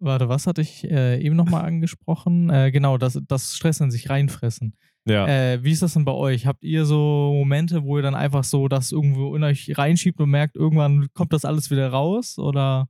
[0.00, 2.50] Warte, was hatte ich äh, eben nochmal angesprochen?
[2.50, 4.74] Äh, genau, das, das Stress in sich reinfressen.
[5.06, 5.26] Ja.
[5.26, 6.46] Äh, wie ist das denn bei euch?
[6.46, 10.30] Habt ihr so Momente, wo ihr dann einfach so das irgendwo in euch reinschiebt und
[10.30, 12.38] merkt, irgendwann kommt das alles wieder raus?
[12.38, 12.88] Oder?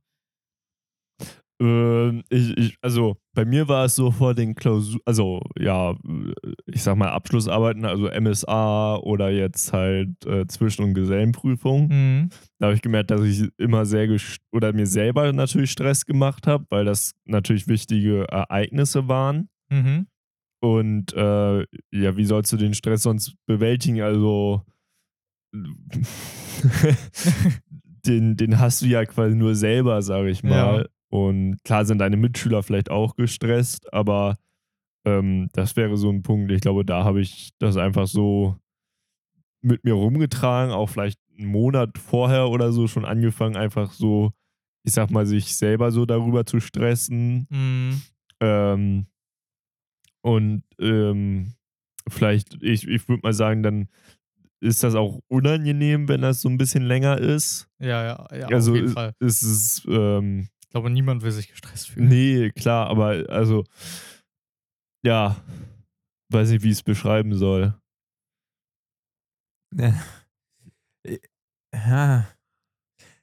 [1.61, 5.95] Ähm, ich, ich, also bei mir war es so vor den Klausuren, also ja,
[6.65, 11.87] ich sag mal Abschlussarbeiten, also MSA oder jetzt halt äh, Zwischen- und Gesellenprüfung.
[11.89, 12.29] Mhm.
[12.59, 14.09] Da habe ich gemerkt, dass ich immer sehr
[14.51, 19.49] oder mir selber natürlich Stress gemacht habe, weil das natürlich wichtige Ereignisse waren.
[19.69, 20.07] Mhm.
[20.61, 21.59] Und äh,
[21.91, 24.01] ja, wie sollst du den Stress sonst bewältigen?
[24.01, 24.63] Also
[28.05, 30.89] den, den hast du ja quasi nur selber, sage ich mal.
[31.09, 34.37] Und klar sind deine Mitschüler vielleicht auch gestresst, aber
[35.05, 36.51] ähm, das wäre so ein Punkt.
[36.51, 38.55] Ich glaube, da habe ich das einfach so
[39.61, 44.31] mit mir rumgetragen, auch vielleicht einen Monat vorher oder so schon angefangen, einfach so,
[44.83, 47.47] ich sag mal, sich selber so darüber zu stressen.
[47.49, 48.01] Mhm.
[48.41, 49.05] Ähm,
[50.21, 51.53] und ähm,
[52.07, 53.87] vielleicht, ich, ich würde mal sagen, dann
[54.61, 57.67] ist das auch unangenehm, wenn das so ein bisschen länger ist.
[57.79, 59.13] Ja, ja, ja, also auf jeden es- Fall.
[59.19, 62.09] es ist, ähm, Ich glaube, niemand will sich gestresst fühlen.
[62.09, 63.63] nee, klar, aber also,
[65.03, 65.35] ja,
[66.31, 67.73] weiß nicht, wie ich es beschreiben soll.
[71.73, 72.27] Ja.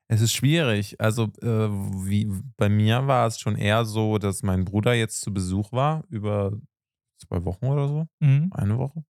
[0.08, 1.00] Es ist schwierig.
[1.00, 1.68] Also, äh,
[2.04, 6.02] wie, bei mir war es schon eher so, dass mein Bruder jetzt zu Besuch war,
[6.08, 6.52] über
[7.18, 8.08] zwei Wochen oder so.
[8.18, 8.50] Mhm.
[8.52, 9.04] Eine Woche.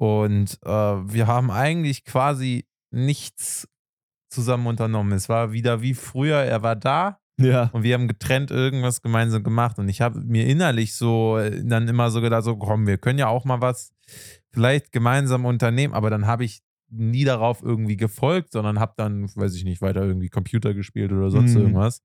[0.00, 3.68] Und äh, wir haben eigentlich quasi nichts
[4.30, 5.12] zusammen unternommen.
[5.12, 7.68] Es war wieder wie früher, er war da Ja.
[7.72, 9.78] und wir haben getrennt irgendwas gemeinsam gemacht.
[9.78, 13.18] Und ich habe mir innerlich so äh, dann immer so gedacht, so komm, wir können
[13.18, 13.92] ja auch mal was
[14.52, 19.54] vielleicht gemeinsam unternehmen, aber dann habe ich nie darauf irgendwie gefolgt, sondern habe dann, weiß
[19.54, 21.60] ich nicht, weiter irgendwie Computer gespielt oder sonst Mhm.
[21.60, 22.00] irgendwas.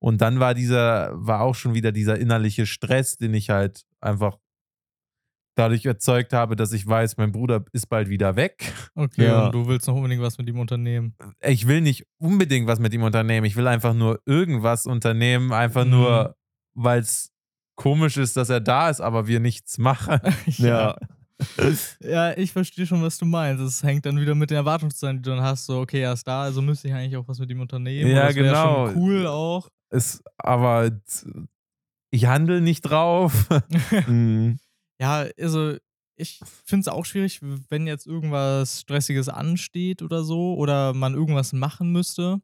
[0.00, 4.36] Und dann war dieser, war auch schon wieder dieser innerliche Stress, den ich halt einfach
[5.58, 8.72] dadurch erzeugt habe, dass ich weiß, mein Bruder ist bald wieder weg.
[8.94, 9.46] Okay, Ja.
[9.46, 11.14] und du willst noch unbedingt was mit ihm unternehmen.
[11.40, 13.44] Ich will nicht unbedingt was mit ihm unternehmen.
[13.46, 15.90] Ich will einfach nur irgendwas unternehmen, einfach Mhm.
[15.90, 16.36] nur,
[16.74, 17.30] weil es
[17.76, 20.18] komisch ist, dass er da ist, aber wir nichts machen.
[20.58, 20.96] Ja.
[22.00, 23.62] Ja, ich verstehe schon, was du meinst.
[23.62, 25.66] Es hängt dann wieder mit den Erwartungszeiten, die du dann hast.
[25.66, 28.10] So, okay, er ist da, also müsste ich eigentlich auch was mit ihm unternehmen.
[28.10, 28.88] Ja, das genau.
[28.88, 29.68] Schon cool auch.
[29.90, 30.90] Ist, aber
[32.10, 33.48] ich handle nicht drauf.
[34.08, 34.58] Mhm.
[35.00, 35.76] Ja, also
[36.16, 41.52] ich finde es auch schwierig, wenn jetzt irgendwas Stressiges ansteht oder so oder man irgendwas
[41.52, 42.40] machen müsste.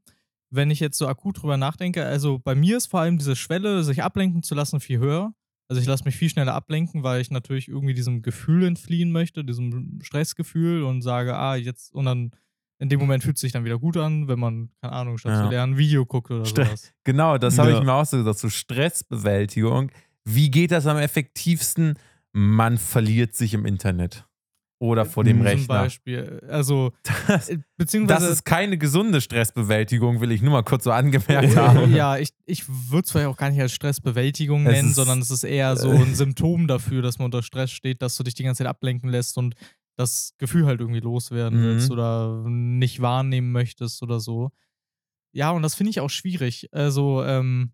[0.51, 3.83] Wenn ich jetzt so akut drüber nachdenke, also bei mir ist vor allem diese Schwelle,
[3.83, 5.35] sich ablenken zu lassen, viel höher.
[5.69, 9.45] Also ich lasse mich viel schneller ablenken, weil ich natürlich irgendwie diesem Gefühl entfliehen möchte,
[9.45, 12.31] diesem Stressgefühl und sage, ah, jetzt, und dann
[12.79, 15.33] in dem Moment fühlt es sich dann wieder gut an, wenn man, keine Ahnung, statt
[15.33, 15.45] Ja.
[15.45, 16.93] zu lernen, ein Video guckt oder Stre- sowas.
[17.03, 17.79] genau, das habe Ja.
[17.79, 18.39] ich mir auch so gesagt.
[18.39, 19.91] So Stressbewältigung.
[20.25, 21.95] Wie geht das am effektivsten?
[22.37, 24.27] Man verliert sich im Internet.
[24.81, 25.75] Oder vor dem Zum Zum Rechner.
[25.83, 26.41] Beispiel.
[26.49, 26.93] Also,
[27.29, 28.27] Das, äh, beziehungsweise.
[28.27, 31.95] das ist keine gesunde Stressbewältigung, will ich nur mal kurz so angemerkt haben.
[31.95, 35.21] Ja, ich, ich würde es vielleicht auch gar nicht als Stressbewältigung Es nennen, ist- sondern
[35.21, 38.35] es ist eher so ein Symptom dafür, dass man unter Stress steht, dass du dich
[38.35, 39.55] die ganze Zeit ablenken lässt und
[39.97, 41.65] das Gefühl halt irgendwie loswerden Mhm.
[41.65, 44.51] willst oder nicht wahrnehmen möchtest oder so.
[45.33, 46.69] Ja, und das finde ich auch schwierig.
[46.73, 47.73] Also, ähm,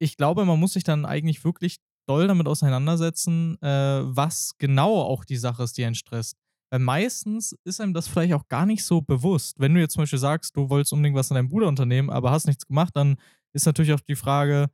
[0.00, 5.24] ich glaube, man muss sich dann eigentlich wirklich doll damit auseinandersetzen, äh, was genau auch
[5.24, 6.36] die Sache ist, die einen stresst.
[6.70, 9.58] Weil meistens ist einem das vielleicht auch gar nicht so bewusst.
[9.58, 12.30] Wenn du jetzt zum Beispiel sagst, du wolltest unbedingt was an deinem Bruder unternehmen, aber
[12.30, 13.16] hast nichts gemacht, dann
[13.52, 14.68] ist natürlich auch die Frage,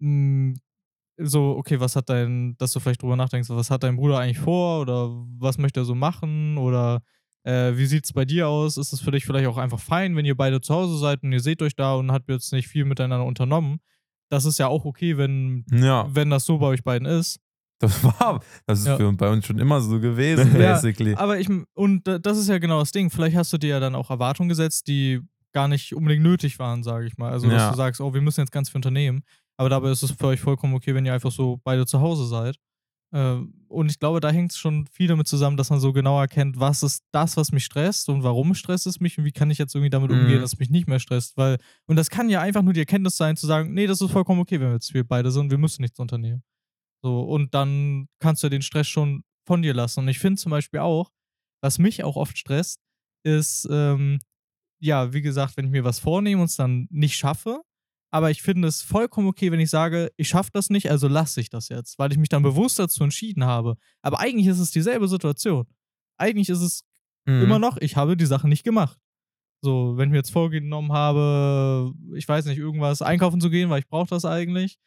[0.00, 0.56] mh,
[1.18, 4.38] so, okay, was hat dein, dass du vielleicht drüber nachdenkst, was hat dein Bruder eigentlich
[4.38, 7.02] vor oder was möchte er so machen oder
[7.44, 8.76] äh, wie sieht es bei dir aus?
[8.76, 11.32] Ist es für dich vielleicht auch einfach fein, wenn ihr beide zu Hause seid und
[11.32, 13.80] ihr seht euch da und habt jetzt nicht viel miteinander unternommen?
[14.30, 17.40] Das ist ja auch okay, wenn, Ja, wenn das so bei euch beiden ist.
[17.80, 18.96] das war, das ist Ja.
[18.96, 21.14] für bei uns schon immer so gewesen, Ja, basically.
[21.14, 23.10] Aber ich, und das ist ja genau das Ding.
[23.10, 25.20] Vielleicht hast du dir ja dann auch Erwartungen gesetzt, die
[25.52, 27.30] gar nicht unbedingt nötig waren, sage ich mal.
[27.32, 27.70] Also, dass Ja.
[27.70, 29.22] du sagst, oh, wir müssen jetzt ganz viel unternehmen.
[29.56, 32.26] Aber dabei ist es für euch vollkommen okay, wenn ihr einfach so beide zu Hause
[32.26, 32.56] seid.
[33.12, 36.20] Äh, und ich glaube, da hängt es schon viel damit zusammen, dass man so genau
[36.20, 39.50] erkennt, was ist das, was mich stresst und warum stresst es mich und wie kann
[39.50, 40.40] ich jetzt irgendwie damit umgehen, Mhm.
[40.40, 41.36] dass es mich nicht mehr stresst.
[41.36, 44.10] Weil, und das kann ja einfach nur die Erkenntnis sein, zu sagen, nee, das ist
[44.10, 46.42] vollkommen okay, wenn wir jetzt wir beide sind, wir müssen nichts unternehmen.
[47.02, 50.00] So, und dann kannst du den Stress schon von dir lassen.
[50.00, 51.10] Und ich finde zum Beispiel auch,
[51.62, 52.80] was mich auch oft stresst,
[53.24, 54.18] ist, ähm,
[54.80, 57.62] ja, wie gesagt, wenn ich mir was vornehme und es dann nicht schaffe,
[58.10, 61.40] aber ich finde es vollkommen okay, wenn ich sage, ich schaffe das nicht, also lasse
[61.40, 63.76] ich das jetzt, weil ich mich dann bewusst dazu entschieden habe.
[64.02, 65.66] Aber eigentlich ist es dieselbe Situation.
[66.16, 66.84] Eigentlich ist es
[67.26, 67.42] Mhm.
[67.42, 68.98] immer noch, ich habe die Sache nicht gemacht.
[69.60, 73.80] So, wenn ich mir jetzt vorgenommen habe, ich weiß nicht, irgendwas einkaufen zu gehen, weil
[73.80, 74.78] ich brauche das eigentlich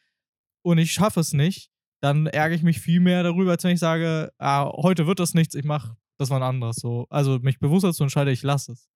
[0.62, 3.78] und ich schaffe es nicht, dann ärgere ich mich viel mehr darüber, als wenn ich
[3.80, 6.76] sage, ah, heute wird das nichts, ich mache das mal anderes.
[6.76, 8.88] So, also mich bewusst dazu entscheide, ich lasse es.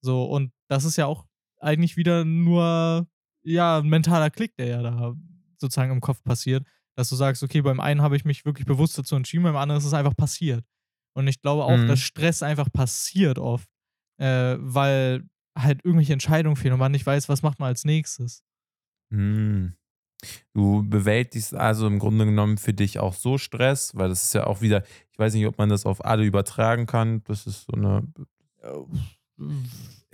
[0.00, 1.24] So, und das ist ja auch
[1.58, 3.08] eigentlich wieder nur,
[3.46, 5.14] ja, ein mentaler Klick, der ja da
[5.58, 8.98] sozusagen im Kopf passiert, dass du sagst, okay, beim einen habe ich mich wirklich bewusst
[8.98, 10.64] dazu entschieden, beim anderen ist es einfach passiert.
[11.14, 11.88] Und ich glaube auch, Mhm.
[11.88, 13.68] dass Stress einfach passiert oft,
[14.18, 15.24] äh, weil
[15.56, 18.42] halt irgendwelche Entscheidungen fehlen und man nicht weiß, was macht man als nächstes.
[19.10, 19.74] Hm.
[20.52, 24.46] Du bewältigst also im Grunde genommen für dich auch so Stress, weil das ist ja
[24.46, 24.82] auch wieder,
[25.12, 27.22] ich weiß nicht, ob man das auf alle übertragen kann.
[27.24, 28.02] Das ist so eine,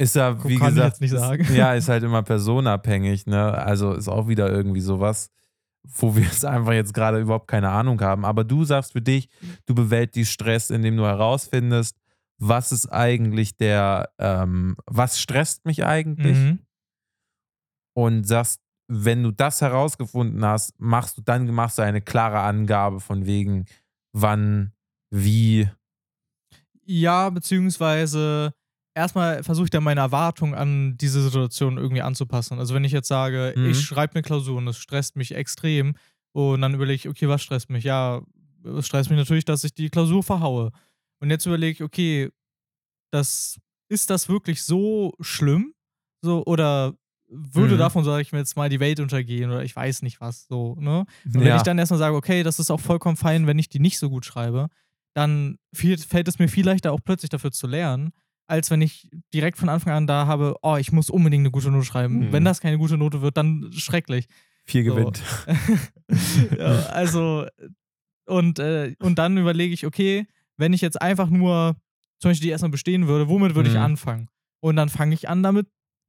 [0.03, 1.13] ist ja, wie Kann gesagt, ist-
[1.55, 3.53] ja, ist halt immer personabhängig, ne?
[3.57, 5.31] Also ist auch wieder irgendwie sowas,
[5.85, 8.25] wo wir jetzt einfach jetzt gerade überhaupt keine Ahnung haben.
[8.25, 9.29] Aber du sagst für dich,
[9.67, 11.97] du bewältigst Stress, indem du herausfindest,
[12.39, 16.37] was ist eigentlich der, ähm, was stresst mich eigentlich?
[16.37, 16.59] Mhm.
[17.95, 23.01] und sagst, wenn du das herausgefunden hast, machst du dann machst du eine klare Angabe
[23.01, 23.67] von wegen
[24.13, 24.73] wann,
[25.11, 25.69] wie.
[26.85, 28.55] Ja, beziehungsweise
[28.95, 32.59] erstmal versuche ich dann meine Erwartung an diese Situation irgendwie anzupassen.
[32.59, 33.67] Also wenn ich jetzt sage, Mhm.
[33.71, 35.95] ich schreibe eine Klausur und es stresst mich extrem
[36.33, 37.85] und dann überlege ich, okay, was stresst mich?
[37.85, 38.23] Ja,
[38.65, 40.71] es stresst mich natürlich, dass ich die Klausur verhaue.
[41.21, 42.31] Und jetzt überlege ich, okay,
[43.11, 45.75] das, ist das wirklich so schlimm?
[46.23, 46.95] So, oder
[47.29, 47.79] würde Mhm.
[47.79, 50.75] davon, sage ich mir jetzt mal, die Welt untergehen oder ich weiß nicht was, so,
[50.79, 51.01] ne?
[51.25, 51.57] Und wenn Ja.
[51.57, 54.11] ich dann erstmal sage, okay, das ist auch vollkommen fein, wenn ich die nicht so
[54.11, 54.69] gut schreibe,
[55.15, 58.13] dann viel, fällt es mir viel leichter, auch plötzlich dafür zu lernen,
[58.53, 61.71] als wenn ich direkt von Anfang an da habe, oh, ich muss unbedingt eine gute
[61.71, 62.19] Note schreiben.
[62.27, 62.33] Mhm.
[62.33, 64.27] Wenn das keine gute Note wird, dann schrecklich.
[64.67, 64.95] Vier So.
[64.95, 65.23] gewinnt.
[66.59, 67.47] ja, also,
[68.27, 71.77] und, äh, und dann überlege ich, okay, wenn ich jetzt einfach nur
[72.19, 73.83] zum Beispiel die erstmal bestehen würde, womit würde ich Mhm.
[73.83, 74.29] anfangen?
[74.61, 75.67] Und dann fange ich an, damit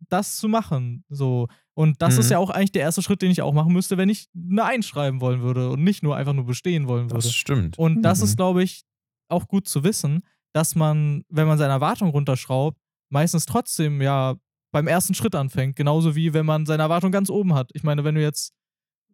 [0.10, 1.06] das zu machen.
[1.10, 1.48] So.
[1.74, 2.32] Und das ist Mhm.
[2.34, 4.86] ja auch eigentlich der erste Schritt, den ich auch machen müsste, wenn ich eine Eins
[4.86, 7.24] schreiben wollen würde und nicht nur einfach nur bestehen wollen würde.
[7.24, 7.80] Das stimmt.
[7.80, 8.26] Und das Mhm.
[8.26, 8.84] ist, glaube ich,
[9.30, 10.22] auch gut zu wissen,
[10.54, 12.78] dass man, wenn man seine Erwartung runterschraubt,
[13.10, 14.36] meistens trotzdem ja
[14.72, 15.76] beim ersten Schritt anfängt.
[15.76, 17.70] Genauso wie wenn man seine Erwartung ganz oben hat.
[17.74, 18.54] Ich meine, wenn du jetzt,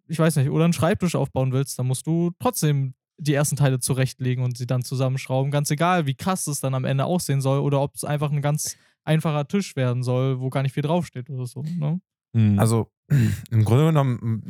[0.07, 3.79] ich weiß nicht, oder einen Schreibtisch aufbauen willst, dann musst du trotzdem die ersten Teile
[3.79, 5.51] zurechtlegen und sie dann zusammenschrauben.
[5.51, 8.41] Ganz egal, wie krass es dann am Ende aussehen soll oder ob es einfach ein
[8.41, 11.61] ganz einfacher Tisch werden soll, wo gar nicht viel draufsteht oder so.
[11.63, 11.99] Ne?
[12.33, 12.57] Mhm.
[12.57, 12.91] Also
[13.51, 14.43] im Grunde genommen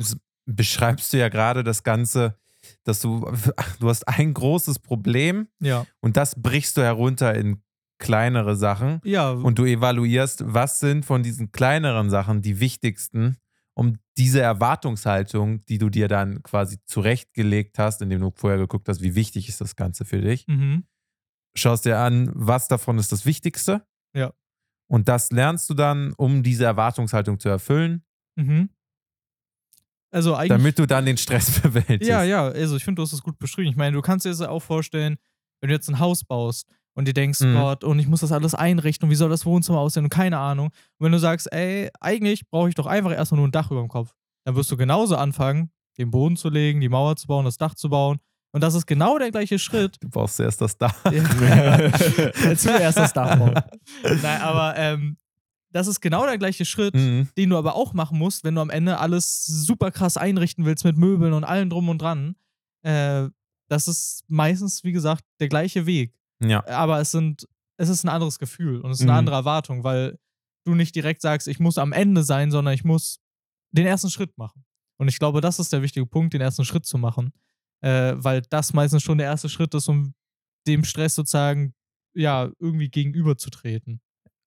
[0.45, 2.38] beschreibst du ja gerade das Ganze,
[2.84, 3.22] dass du,
[3.80, 5.86] du hast ein großes Problem Ja.
[6.02, 7.62] und das brichst du herunter in
[8.00, 13.38] kleinere Sachen Ja, und du evaluierst, was sind von diesen kleineren Sachen die wichtigsten,
[13.74, 19.02] um diese Erwartungshaltung, die du dir dann quasi zurechtgelegt hast, indem du vorher geguckt hast,
[19.02, 20.86] wie wichtig ist das Ganze für dich, mhm.
[21.56, 23.86] schaust dir an, was davon ist das Wichtigste.
[24.13, 24.34] Ja.
[24.88, 28.04] Und das lernst du dann, um diese Erwartungshaltung zu erfüllen,
[28.38, 28.69] Mhm.
[30.12, 30.50] Also eigentlich.
[30.50, 32.08] damit du dann den Stress bewältigst.
[32.10, 33.69] Ja, ja, also ich finde, du hast es gut beschrieben.
[33.69, 35.17] Ich meine, du kannst dir das auch vorstellen,
[35.62, 37.54] wenn du jetzt ein Haus baust und dir denkst, Mhm.
[37.56, 40.38] Gott, und ich muss das alles einrichten und wie soll das Wohnzimmer aussehen und keine
[40.39, 40.67] Ahnung.
[40.67, 43.82] Und wenn du sagst, ey, eigentlich brauche ich doch einfach erstmal nur ein Dach über
[43.82, 44.13] dem Kopf,
[44.45, 47.76] dann wirst du genauso anfangen, den Boden zu legen, die Mauer zu bauen, das Dach
[47.76, 48.17] zu bauen.
[48.52, 49.98] Und das ist genau der gleiche Schritt.
[50.02, 50.95] Du brauchst zuerst das Dach.
[51.12, 51.91] Ja.
[52.56, 53.54] Zuerst das Dach bauen.
[54.04, 55.17] Nein, aber ähm,
[55.71, 57.29] das ist genau der gleiche Schritt, Mhm.
[57.38, 60.84] den du aber auch machen musst, wenn du am Ende alles super krass einrichten willst
[60.86, 62.36] mit Möbeln und allem drum und dran.
[62.84, 63.29] Äh,
[63.67, 66.15] das ist meistens, wie gesagt, der gleiche Weg.
[66.41, 66.65] Ja.
[66.67, 69.17] Aber es sind, es ist ein anderes Gefühl und es ist eine Mhm.
[69.19, 70.17] andere Erwartung, weil
[70.65, 73.19] du nicht direkt sagst, ich muss am Ende sein, sondern ich muss
[73.71, 74.65] den ersten Schritt machen.
[74.97, 77.32] Und ich glaube, das ist der wichtige Punkt, den ersten Schritt zu machen.
[77.82, 80.13] Äh, weil das meistens schon der erste Schritt ist, um
[80.67, 81.73] dem Stress sozusagen
[82.13, 84.01] ja irgendwie gegenüberzutreten.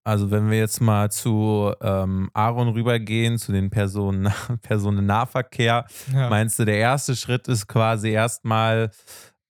[0.05, 4.29] Also wenn wir jetzt mal zu ähm, Aaron rübergehen, zu den Personen,
[4.63, 6.29] Personennahverkehr, Ja.
[6.29, 8.91] meinst du, der erste Schritt ist quasi erstmal,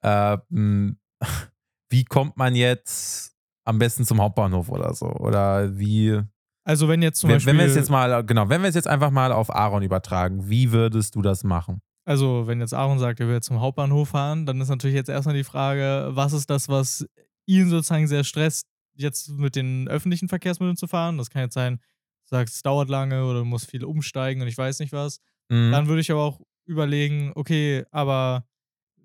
[0.03, 0.99] äh, m,
[1.91, 3.35] wie kommt man jetzt
[3.65, 5.07] am besten zum Hauptbahnhof oder so?
[5.07, 6.21] Oder wie,
[6.65, 8.75] also wenn jetzt zum wenn, Beispiel wenn wir es jetzt mal, genau, wenn wir es
[8.75, 11.81] jetzt einfach mal auf Aaron übertragen, wie würdest du das machen?
[12.05, 15.37] Also, wenn jetzt Aaron sagt, er will zum Hauptbahnhof fahren, dann ist natürlich jetzt erstmal
[15.37, 17.07] die Frage, was ist das, was
[17.47, 21.19] ihn sozusagen sehr stresst, jetzt mit den öffentlichen Verkehrsmitteln zu fahren?
[21.19, 24.49] Das kann jetzt sein, du sagst, es dauert lange oder du musst viel umsteigen und
[24.49, 25.21] ich weiß nicht was.
[25.49, 25.71] Mhm.
[25.73, 28.47] Dann würde ich aber auch überlegen, okay, aber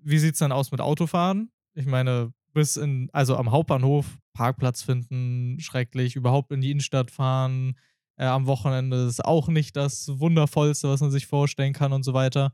[0.02, 1.50] wie sieht es dann aus mit Autofahren?
[1.74, 7.76] Ich meine, bis in, also am Hauptbahnhof Parkplatz finden, schrecklich, überhaupt in die Innenstadt fahren,
[8.16, 12.14] äh, am Wochenende ist auch nicht das Wundervollste, was man sich vorstellen kann und so
[12.14, 12.52] weiter.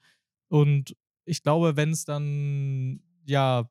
[0.48, 0.94] Und
[1.24, 3.68] ich glaube, wenn es dann, ja,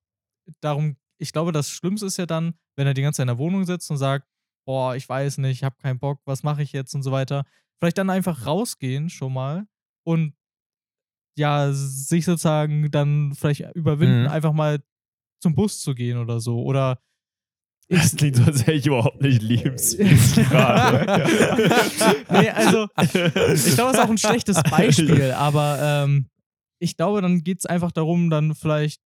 [0.60, 3.38] darum, ich glaube, das Schlimmste ist ja dann, wenn er die ganze Zeit in der
[3.38, 4.28] Wohnung sitzt und sagt,
[4.66, 7.44] boah, ich weiß nicht, ich habe keinen Bock, was mache ich jetzt und so weiter.
[7.80, 9.66] Vielleicht dann einfach rausgehen schon mal
[10.06, 10.34] und
[11.38, 14.28] ja, sich sozusagen dann vielleicht überwinden, Mhm.
[14.30, 14.80] einfach mal
[15.42, 16.62] zum Bus zu gehen oder so.
[16.64, 17.00] Oder
[17.90, 21.26] Das klingt so, als wäre ich überhaupt nicht liebenswürdig gerade.
[22.32, 26.30] nee, also ich glaube, das ist auch ein schlechtes Beispiel, aber ähm,
[26.80, 29.02] ich glaube, dann geht es einfach darum, dann vielleicht.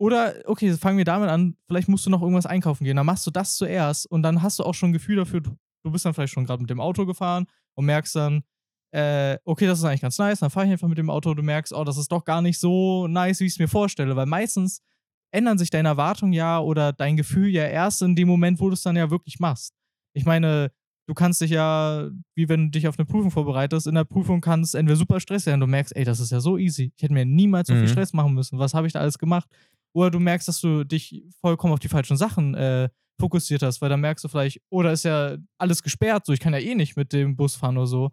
[0.00, 2.96] Oder, okay, fangen wir damit an, vielleicht musst du noch irgendwas einkaufen gehen.
[2.96, 5.56] Dann machst du das zuerst und dann hast du auch schon ein Gefühl dafür, du,
[5.90, 8.42] bist dann vielleicht schon gerade mit dem Auto gefahren und merkst dann,
[8.92, 11.42] äh, okay, das ist eigentlich ganz nice, dann fahre ich einfach mit dem Auto, du
[11.42, 14.26] merkst, oh, das ist doch gar nicht so nice, wie ich es mir vorstelle, weil
[14.26, 14.82] meistens
[15.30, 18.74] ändern sich deine Erwartungen ja oder dein Gefühl ja erst in dem Moment, wo du
[18.74, 19.74] es dann ja wirklich machst.
[20.14, 20.70] Ich meine,
[21.06, 24.40] du kannst dich ja, wie wenn du dich auf eine Prüfung vorbereitest, in der Prüfung
[24.40, 26.92] kannst entweder super Stress sein, du merkst, ey, das ist ja so easy.
[26.96, 27.88] Ich hätte mir niemals so viel Mhm.
[27.88, 28.58] Stress machen müssen.
[28.58, 29.48] Was habe ich da alles gemacht?
[29.98, 32.88] Oder du merkst, dass du dich vollkommen auf die falschen Sachen äh,
[33.20, 36.52] fokussiert hast, weil dann merkst du vielleicht, oder ist ja alles gesperrt, so ich kann
[36.52, 38.10] ja eh nicht mit dem Bus fahren oder so.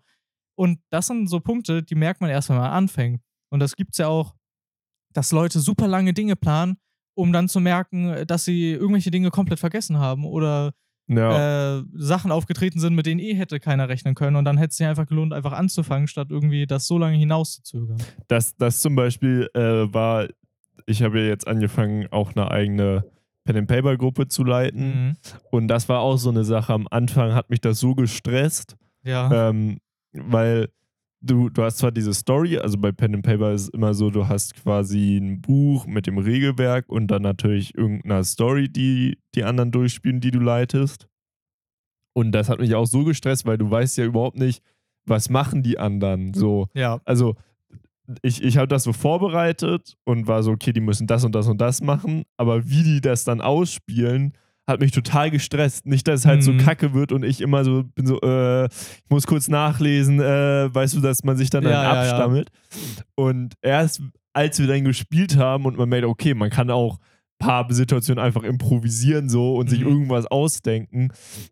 [0.58, 3.22] Und das sind so Punkte, die merkt man erst, wenn man anfängt.
[3.52, 4.34] Und das gibt es ja auch,
[5.14, 6.78] dass Leute super lange Dinge planen,
[7.16, 10.74] um dann zu merken, dass sie irgendwelche Dinge komplett vergessen haben oder
[11.08, 11.78] Ja.
[11.78, 14.38] äh, Sachen aufgetreten sind, mit denen eh hätte keiner rechnen können.
[14.38, 18.00] Und dann hätte es sich einfach gelohnt, einfach anzufangen, statt irgendwie das so lange hinauszuzögern.
[18.28, 20.28] Das, das zum Beispiel äh, war,
[20.86, 23.06] ich habe ja jetzt angefangen, auch eine eigene
[23.46, 24.88] Pen-and-Paper-Gruppe zu leiten.
[25.10, 25.14] Mhm.
[25.52, 26.74] Und das war auch so eine Sache.
[26.74, 29.50] Am Anfang hat mich das so gestresst, Ja.
[29.50, 29.78] ähm,
[30.14, 30.70] weil
[31.22, 34.10] du, du hast zwar diese Story, also bei Pen and Paper ist es immer so,
[34.10, 39.44] du hast quasi ein Buch mit dem Regelwerk und dann natürlich irgendeine Story, die die
[39.44, 41.08] anderen durchspielen, die du leitest.
[42.14, 44.64] Und das hat mich auch so gestresst, weil du weißt ja überhaupt nicht,
[45.06, 46.34] was machen die anderen.
[46.34, 47.00] So, Ja.
[47.06, 47.36] also
[48.22, 51.48] ich, ich habe das so vorbereitet und war so, okay, die müssen das und das
[51.48, 54.34] und das machen, aber wie die das dann ausspielen,
[54.68, 55.86] hat mich total gestresst.
[55.86, 56.58] Nicht, dass es halt so Mhm.
[56.58, 60.96] kacke wird und ich immer so bin so, äh, ich muss kurz nachlesen, äh, weißt
[60.96, 62.12] du, dass man sich dann, dann Ja, ja, ja.
[62.12, 62.50] abstammelt.
[63.16, 64.02] Und erst
[64.34, 68.24] als wir dann gespielt haben und man merkt, okay, man kann auch ein paar Situationen
[68.24, 69.88] einfach improvisieren so und sich Mhm.
[69.88, 71.10] irgendwas ausdenken,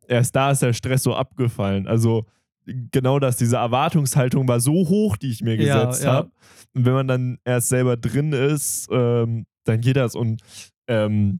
[0.07, 1.87] erst da ist der Stress so abgefallen.
[1.87, 2.25] Also
[2.65, 6.11] genau das, diese Erwartungshaltung war so hoch, die ich mir Ja, gesetzt ja.
[6.13, 6.31] habe.
[6.73, 10.15] Und wenn man dann erst selber drin ist, ähm, dann geht das.
[10.15, 10.41] Und
[10.87, 11.39] ähm,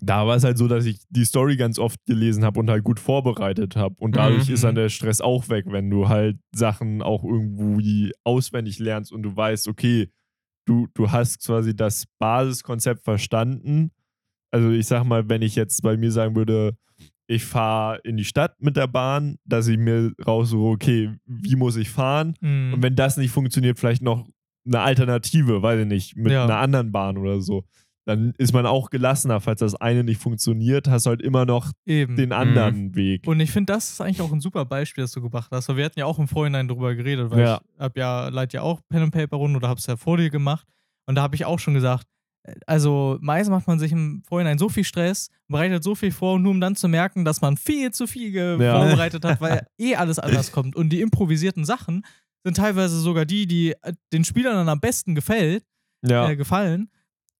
[0.00, 2.84] da war es halt so, dass ich die Story ganz oft gelesen habe und halt
[2.84, 3.96] gut vorbereitet habe.
[3.98, 4.54] Und dadurch Mhm.
[4.54, 9.22] ist dann der Stress auch weg, wenn du halt Sachen auch irgendwie auswendig lernst und
[9.22, 10.08] du weißt, okay,
[10.66, 13.90] du, du hast quasi das Basiskonzept verstanden.
[14.52, 16.76] Also ich sag mal, wenn ich jetzt bei mir sagen würde,
[17.30, 21.76] ich fahre in die Stadt mit der Bahn, dass ich mir raussuche, okay, wie muss
[21.76, 22.34] ich fahren?
[22.40, 22.74] Mhm.
[22.74, 24.26] Und wenn das nicht funktioniert, vielleicht noch
[24.66, 26.44] eine Alternative, weiß ich nicht, mit Ja.
[26.44, 27.62] einer anderen Bahn oder so.
[28.04, 31.70] Dann ist man auch gelassener, falls das eine nicht funktioniert, hast du halt immer noch
[31.86, 32.16] Eben.
[32.16, 33.28] den anderen Weg.
[33.28, 35.68] Und ich finde, das ist eigentlich auch ein super Beispiel, das du gebracht hast.
[35.68, 37.60] Weil wir hatten ja auch im Vorhinein drüber geredet, weil Ja.
[37.74, 40.30] ich hab ja, leid ja auch Pen and Paper Runden oder hab's ja vor dir
[40.30, 40.66] gemacht.
[41.06, 42.06] Und da habe ich auch schon gesagt,
[42.66, 46.52] also meist macht man sich im Vorhinein so viel Stress, bereitet so viel vor, nur
[46.52, 48.78] um dann zu merken, dass man viel zu viel Ja.
[48.80, 50.74] vorbereitet hat, weil eh alles anders kommt.
[50.76, 52.04] Und die improvisierten Sachen
[52.44, 55.64] sind teilweise sogar die, die äh, den Spielern dann am besten gefällt,
[56.06, 56.28] ja.
[56.30, 56.90] äh, gefallen.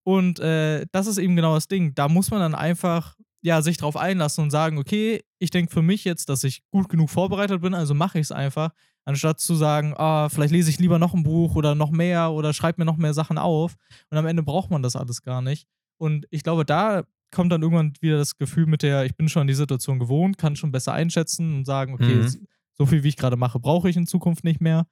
[0.03, 1.93] Und äh, das ist eben genau das Ding.
[1.95, 5.81] Da muss man dann einfach ja, sich drauf einlassen und sagen, okay, ich denke für
[5.81, 8.71] mich jetzt, dass ich gut genug vorbereitet bin, also mache ich es einfach,
[9.05, 12.53] anstatt zu sagen, ah, vielleicht lese ich lieber noch ein Buch oder noch mehr oder
[12.53, 13.75] schreibe mir noch mehr Sachen auf.
[14.09, 15.67] Und am Ende braucht man das alles gar nicht.
[15.97, 19.47] Und ich glaube, da kommt dann irgendwann wieder das Gefühl mit der, ich bin schon
[19.47, 22.47] die Situation gewohnt, kann schon besser einschätzen und sagen, okay, Mhm.
[22.77, 24.85] so viel wie ich gerade mache, brauche ich in Zukunft nicht mehr.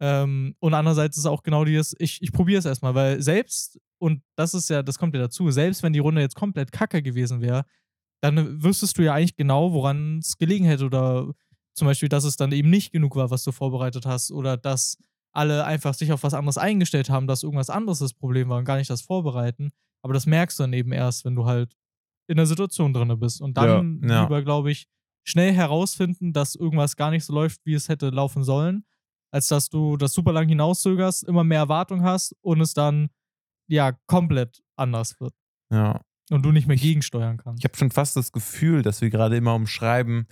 [0.00, 4.22] Ähm, und andererseits ist auch genau dieses, ich, ich probiere es erstmal, weil selbst, und
[4.36, 7.40] das ist ja, das kommt ja dazu, selbst wenn die Runde jetzt komplett kacke gewesen
[7.42, 7.64] wäre,
[8.22, 11.32] dann wüsstest du ja eigentlich genau, woran es gelegen hätte oder
[11.80, 14.96] zum Beispiel, dass es dann eben nicht genug war, was du vorbereitet hast oder dass
[15.32, 18.64] alle einfach sich auf was anderes eingestellt haben, dass irgendwas anderes das Problem war und
[18.64, 19.70] gar nicht das Vorbereiten.
[20.02, 21.74] Aber das merkst du dann eben erst, wenn du halt
[22.28, 24.22] in der Situation drin bist und dann Ja, ja.
[24.22, 24.86] lieber, glaube ich,
[25.24, 28.84] schnell herausfinden, dass irgendwas gar nicht so läuft, wie es hätte laufen sollen,
[29.32, 33.10] als dass du das super lang hinauszögerst, immer mehr Erwartung hast und es dann
[33.68, 35.34] ja komplett anders wird
[35.72, 36.00] Ja.
[36.30, 37.60] und du nicht mehr gegensteuern kannst.
[37.60, 40.26] Ich habe schon fast das Gefühl, dass wir gerade immer umschreiben,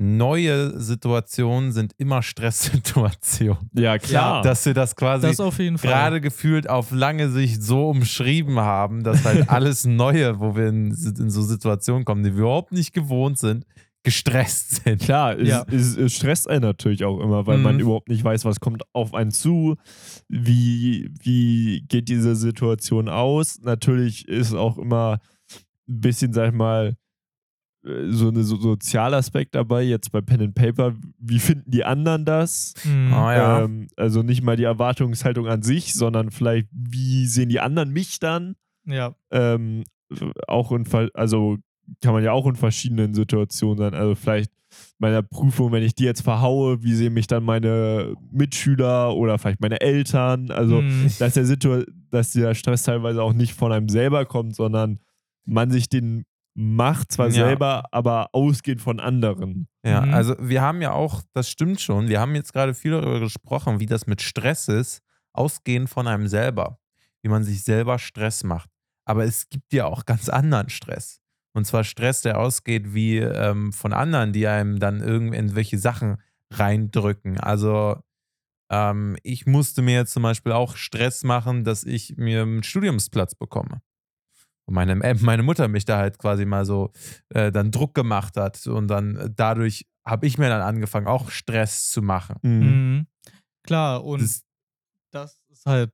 [0.00, 3.70] neue Situationen sind immer Stresssituationen.
[3.74, 4.42] Ja, klar.
[4.42, 5.90] Dass wir das quasi das auf jeden Fall.
[5.90, 10.88] gerade gefühlt auf lange Sicht so umschrieben haben, dass halt alles Neue, wo wir in,
[10.92, 13.64] in so Situationen kommen, die wir überhaupt nicht gewohnt sind,
[14.02, 15.02] gestresst sind.
[15.02, 15.64] Klar, es, Ja.
[15.70, 17.80] es, es stresst einen natürlich auch immer, weil man Mhm.
[17.82, 19.76] überhaupt nicht weiß, was kommt auf einen zu,
[20.28, 23.58] wie, wie geht diese Situation aus.
[23.62, 25.18] Natürlich ist auch immer
[25.88, 26.96] ein bisschen, sag ich mal,
[27.82, 32.74] so ein so Sozialaspekt dabei, jetzt bei Pen and Paper, wie finden die anderen das?
[32.84, 33.12] Mhm.
[33.12, 33.64] Ah, ja.
[33.64, 38.18] Ähm, also nicht mal die Erwartungshaltung an sich, sondern vielleicht, wie sehen die anderen mich
[38.18, 38.56] dann?
[38.86, 39.14] ja.
[39.30, 39.84] ähm,
[40.48, 41.56] auch in, also
[42.02, 43.94] kann man ja auch in verschiedenen Situationen sein.
[43.94, 44.50] Also vielleicht
[44.98, 49.38] bei einer Prüfung, wenn ich die jetzt verhaue, wie sehen mich dann meine Mitschüler oder
[49.38, 50.50] vielleicht meine Eltern?
[50.50, 51.10] Also, Mhm.
[51.18, 54.98] dass der, Situ dass der Stress teilweise auch nicht von einem selber kommt, sondern
[55.44, 56.24] man sich den
[56.60, 57.32] macht, zwar Ja.
[57.32, 59.66] selber, aber ausgeht von anderen.
[59.84, 60.14] Ja, Mhm.
[60.14, 63.80] also wir haben ja auch, das stimmt schon, wir haben jetzt gerade viel darüber gesprochen,
[63.80, 65.00] wie das mit Stress ist,
[65.32, 66.78] ausgehend von einem selber,
[67.22, 68.68] wie man sich selber Stress macht.
[69.06, 71.20] Aber es gibt ja auch ganz anderen Stress.
[71.52, 76.18] Und zwar Stress, der ausgeht wie ähm, von anderen, die einem dann irgendwelche Sachen
[76.52, 77.40] reindrücken.
[77.40, 77.96] Also
[78.70, 83.34] ähm, ich musste mir jetzt zum Beispiel auch Stress machen, dass ich mir einen Studiumsplatz
[83.34, 83.80] bekomme.
[84.66, 86.92] Und meine, meine Mutter mich da halt quasi mal so
[87.30, 91.30] äh, dann Druck gemacht hat und dann äh, dadurch habe ich mir dann angefangen, auch
[91.30, 92.36] Stress zu machen.
[92.42, 93.06] Mhm.
[93.62, 94.42] Klar, und Das,
[95.10, 95.92] das ist halt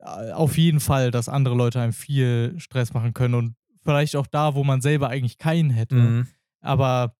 [0.00, 4.26] äh, auf jeden Fall, dass andere Leute einem viel Stress machen können und vielleicht auch
[4.26, 5.94] da, wo man selber eigentlich keinen hätte.
[5.94, 6.26] Mhm.
[6.60, 7.16] Aber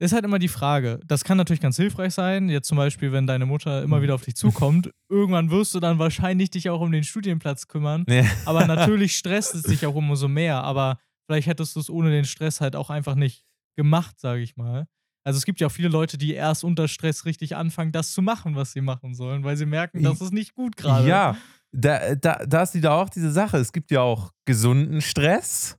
[0.00, 0.98] ist halt immer die Frage.
[1.06, 2.48] Das kann natürlich ganz hilfreich sein.
[2.48, 5.98] Jetzt zum Beispiel, wenn deine Mutter immer wieder auf dich zukommt, irgendwann wirst du dann
[5.98, 8.04] wahrscheinlich dich auch um den Studienplatz kümmern.
[8.08, 8.24] Ja.
[8.46, 10.64] Aber natürlich stresst es dich auch umso mehr.
[10.64, 13.44] Aber vielleicht hättest du es ohne den Stress halt auch einfach nicht
[13.76, 14.86] gemacht, sage ich mal.
[15.22, 18.22] Also es gibt ja auch viele Leute, die erst unter Stress richtig anfangen, das zu
[18.22, 21.06] machen, was sie machen sollen, weil sie merken, das ist nicht gut gerade.
[21.06, 21.36] Ja,
[21.72, 23.58] da, da, da ist wieder auch diese Sache.
[23.58, 25.78] Es gibt ja auch gesunden Stress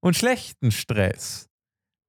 [0.00, 1.48] und schlechten Stress.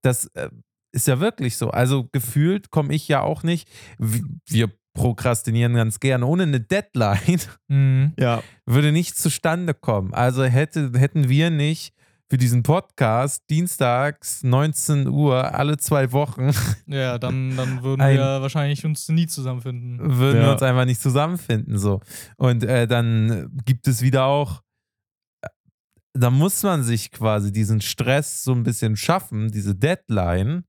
[0.03, 0.49] Das, äh,
[0.93, 1.69] ist ja wirklich so.
[1.71, 3.67] Also gefühlt komme ich ja auch nicht.
[3.97, 6.25] Wir prokrastinieren ganz gerne.
[6.25, 7.39] Ohne eine Deadline
[7.69, 8.13] Mhm.
[8.19, 8.43] Ja.
[8.65, 10.13] würde nichts zustande kommen.
[10.13, 11.93] Also hätte, hätten wir nicht
[12.29, 16.51] für diesen Podcast dienstags 19 Uhr alle zwei Wochen
[16.87, 19.99] Ja, dann, dann würden Ein- wir wahrscheinlich uns nie zusammenfinden.
[20.17, 20.53] würden wir Ja.
[20.53, 21.77] uns einfach nicht zusammenfinden.
[21.77, 22.01] So.
[22.37, 24.61] Und äh, dann gibt es wieder auch,
[25.41, 25.47] äh,
[26.13, 30.63] da muss man sich quasi diesen Stress so ein bisschen schaffen, diese Deadline,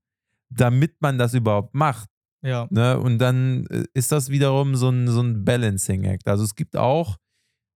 [0.55, 2.09] damit man das überhaupt macht.
[2.41, 2.67] Ja.
[2.69, 2.99] Ne?
[2.99, 6.27] Und dann äh, ist das wiederum so ein, so ein Balancing Act.
[6.27, 7.17] Also es gibt auch,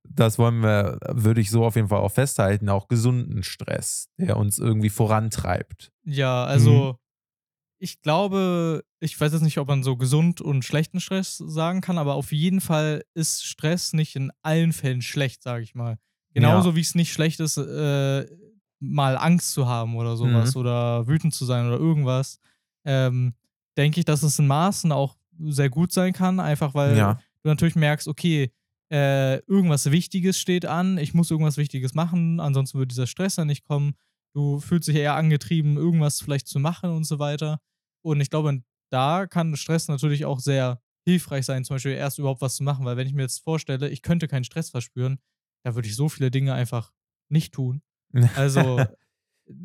[0.10, 4.38] das wollen wir, würde ich so auf jeden Fall auch festhalten, auch gesunden Stress, der
[4.38, 5.92] uns irgendwie vorantreibt.
[6.04, 6.98] Ja, also
[7.80, 11.98] ich glaube, ich weiß jetzt nicht, ob man so gesund und schlechten Stress sagen kann,
[11.98, 15.98] aber auf jeden Fall ist Stress nicht in allen Fällen schlecht, sage ich mal.
[16.34, 18.26] Genauso wie es nicht schlecht ist, äh,
[18.80, 20.62] mal Angst zu haben oder sowas Mhm.
[20.62, 22.40] oder wütend zu sein oder irgendwas.
[22.88, 23.34] Ähm,
[23.78, 27.14] denke ich, dass es in Maßen auch sehr gut sein kann, einfach weil Ja.
[27.44, 28.52] du natürlich merkst, okay,
[28.92, 33.46] äh, irgendwas Wichtiges steht an, ich muss irgendwas Wichtiges machen, ansonsten würde dieser Stress ja
[33.46, 33.96] nicht kommen.
[34.34, 37.60] Du fühlst dich eher angetrieben, irgendwas vielleicht zu machen und so weiter.
[38.02, 42.42] Und ich glaube, da kann Stress natürlich auch sehr hilfreich sein, zum Beispiel erst überhaupt
[42.42, 45.20] was zu machen, weil wenn ich mir jetzt vorstelle, ich könnte keinen Stress verspüren,
[45.66, 46.94] da würde ich so viele Dinge einfach
[47.30, 47.82] nicht tun.
[48.36, 48.86] Also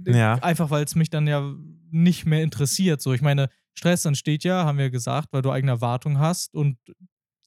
[0.06, 0.34] Ja.
[0.36, 1.54] einfach, weil es mich dann ja
[1.90, 3.00] nicht mehr interessiert.
[3.02, 6.78] So, ich meine, Stress entsteht ja, haben wir gesagt, weil du eigene Erwartungen hast und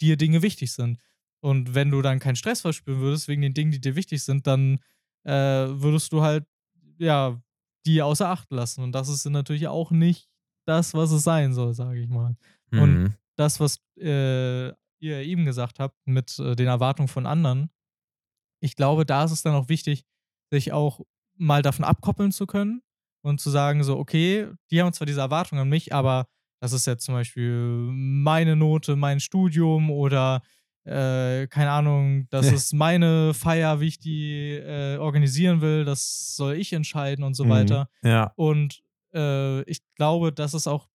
[0.02, 1.00] dir Dinge wichtig sind.
[1.42, 4.48] Und wenn du dann keinen Stress verspüren würdest wegen den Dingen, die dir wichtig sind,
[4.48, 4.80] dann
[5.24, 6.46] äh, würdest du halt,
[6.98, 7.40] ja,
[7.86, 8.84] die außer Acht lassen.
[8.84, 10.28] Und das ist natürlich auch nicht
[10.66, 12.36] das, was es sein soll, sage ich mal.
[12.72, 13.14] Und Mhm.
[13.38, 14.70] das, was äh,
[15.00, 17.70] ihr eben gesagt habt, mit äh, den Erwartungen von anderen,
[18.60, 20.04] ich glaube, da ist es dann auch wichtig,
[20.52, 21.02] sich auch
[21.38, 22.82] mal davon abkoppeln zu können
[23.22, 26.28] und zu sagen, so, okay, die haben zwar diese Erwartungen an mich, aber
[26.62, 27.52] das ist jetzt zum Beispiel
[27.92, 30.42] meine Note, mein Studium oder
[30.86, 36.56] äh, keine Ahnung, das ist meine Feier, wie ich die äh, organisieren will, das soll
[36.56, 37.50] ich entscheiden und so Mhm.
[37.50, 37.90] weiter.
[38.04, 38.32] ja.
[38.36, 38.84] Und
[39.14, 40.88] äh, ich glaube, das ist auch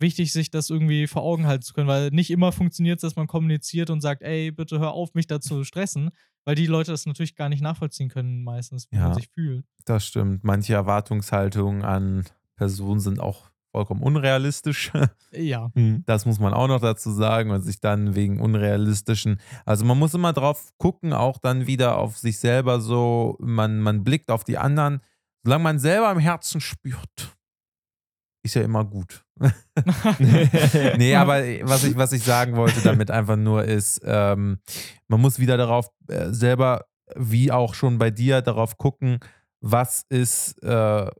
[0.00, 3.16] wichtig, sich das irgendwie vor Augen halten zu können, weil nicht immer funktioniert es, dass
[3.16, 6.10] man kommuniziert und sagt, ey, bitte hör auf, mich da zu stressen,
[6.48, 9.08] weil die Leute das natürlich gar nicht nachvollziehen können, meistens, wie Ja.
[9.08, 9.66] man sich fühlt.
[9.84, 10.44] Das stimmt.
[10.44, 12.24] Manche Erwartungshaltungen an
[12.56, 14.90] Personen sind auch vollkommen unrealistisch.
[15.30, 15.70] Ja.
[15.74, 16.04] Mhm.
[16.06, 19.42] Das muss man auch noch dazu sagen und sich dann wegen unrealistischen.
[19.66, 24.02] Also man muss immer drauf gucken, auch dann wieder auf sich selber so, man, man
[24.02, 25.00] blickt auf die anderen.
[25.44, 27.36] Solange man selber im Herzen spürt,
[28.42, 29.24] ist ja immer gut.
[30.18, 34.60] nee, aber was ich, was ich sagen wollte damit einfach nur ist, ähm,
[35.08, 36.86] man muss wieder darauf äh, selber,
[37.16, 39.18] wie auch schon bei dir, darauf gucken,
[39.60, 41.10] was ist, äh,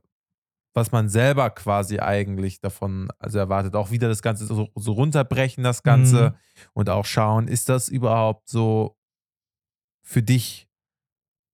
[0.73, 3.75] was man selber quasi eigentlich davon also erwartet.
[3.75, 6.35] Auch wieder das Ganze so, so runterbrechen, das Ganze Mhm.
[6.73, 8.95] und auch schauen, ist das überhaupt so
[10.03, 10.67] für dich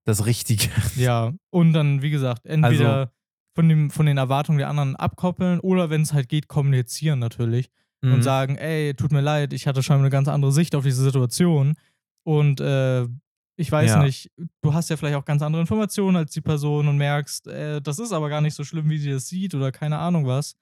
[0.06, 0.70] das Richtige?
[0.96, 3.12] Ja, und dann, wie gesagt, entweder
[3.56, 7.70] von, dem, von den Erwartungen der anderen abkoppeln oder wenn es halt geht, kommunizieren natürlich
[8.02, 8.14] Mhm.
[8.14, 11.02] und sagen, ey, tut mir leid, ich hatte scheinbar eine ganz andere Sicht auf diese
[11.02, 11.76] Situation
[12.24, 13.08] und äh,
[13.58, 14.04] ich weiß Ja.
[14.04, 14.30] nicht,
[14.62, 17.98] du hast ja vielleicht auch ganz andere Informationen als die Person und merkst, äh, das
[18.00, 20.56] ist aber gar nicht so schlimm, wie sie das sieht oder keine Ahnung was.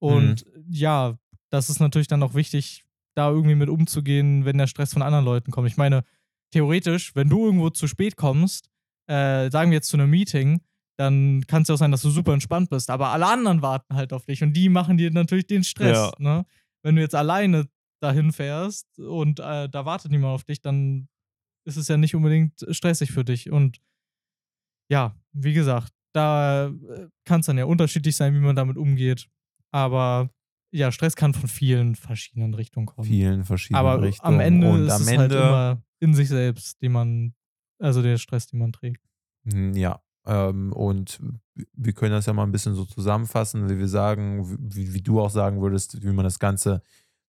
[0.00, 1.16] Und ja,
[1.50, 2.84] das ist natürlich dann auch wichtig,
[3.14, 5.68] da irgendwie mit umzugehen, wenn der Stress von anderen Leuten kommt.
[5.68, 6.02] Ich meine,
[6.50, 8.68] theoretisch, wenn du irgendwo zu spät kommst,
[9.06, 10.60] äh, sagen wir jetzt zu einem Meeting,
[11.02, 12.88] dann kann es ja auch sein, dass du super entspannt bist.
[12.90, 15.96] Aber alle anderen warten halt auf dich und die machen dir natürlich den Stress.
[15.98, 16.12] Ja.
[16.18, 16.46] Ne?
[16.82, 17.68] Wenn du jetzt alleine
[18.00, 21.08] dahin fährst und äh, da wartet niemand auf dich, dann
[21.64, 23.50] ist es ja nicht unbedingt stressig für dich.
[23.50, 23.80] Und
[24.90, 26.70] ja, wie gesagt, da
[27.24, 29.28] kann es dann ja unterschiedlich sein, wie man damit umgeht.
[29.72, 30.30] Aber
[30.72, 33.06] ja, Stress kann von vielen verschiedenen Richtungen kommen.
[33.06, 34.34] vielen verschiedenen Aber Richtungen.
[34.34, 37.34] am Ende und ist am es Ende, halt immer in sich selbst, den man,
[37.78, 39.02] also der Stress, den man trägt.
[39.50, 41.20] Hm, Ja, ähm, und
[41.74, 45.20] wir können das ja mal ein bisschen so zusammenfassen, wie wir sagen, wie, wie du
[45.20, 46.82] auch sagen würdest, wie man das Ganze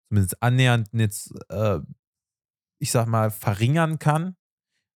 [0.10, 1.80] zumindest annähernd jetzt, äh,
[2.80, 4.36] ich sag mal, verringern kann.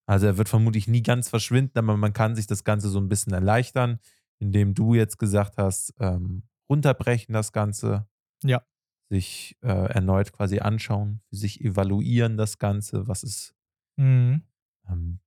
[0.08, 3.10] Also er wird vermutlich nie ganz verschwinden, aber man kann sich das Ganze so ein
[3.10, 4.00] bisschen erleichtern,
[4.40, 8.08] indem du jetzt gesagt hast, ähm, runterbrechen das Ganze.
[8.44, 8.64] Ja.
[9.10, 13.56] Sich äh, erneut quasi anschauen, sich evaluieren das Ganze, was ist,
[13.98, 14.44] Mhm.
[14.88, 15.20] ähm,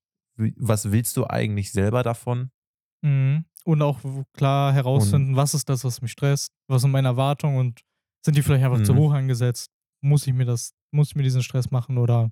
[0.56, 2.50] was willst du eigentlich selber davon?
[3.02, 3.44] Mhm.
[3.64, 4.00] Und auch
[4.32, 7.80] klar herausfinden, was ist das, was mich stresst, was sind meine Erwartungen und
[8.24, 8.98] sind die vielleicht einfach zu Mhm.
[8.98, 9.70] hoch angesetzt?
[10.02, 12.30] Muss ich mir das, muss ich mir diesen Stress machen oder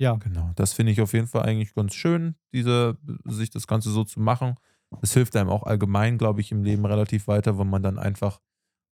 [0.00, 0.14] ja.
[0.16, 4.04] Genau, das finde ich auf jeden Fall eigentlich ganz schön, diese, sich das Ganze so
[4.04, 4.54] zu machen.
[5.02, 8.40] Es hilft einem auch allgemein, glaube ich, im Leben relativ weiter, wenn man dann einfach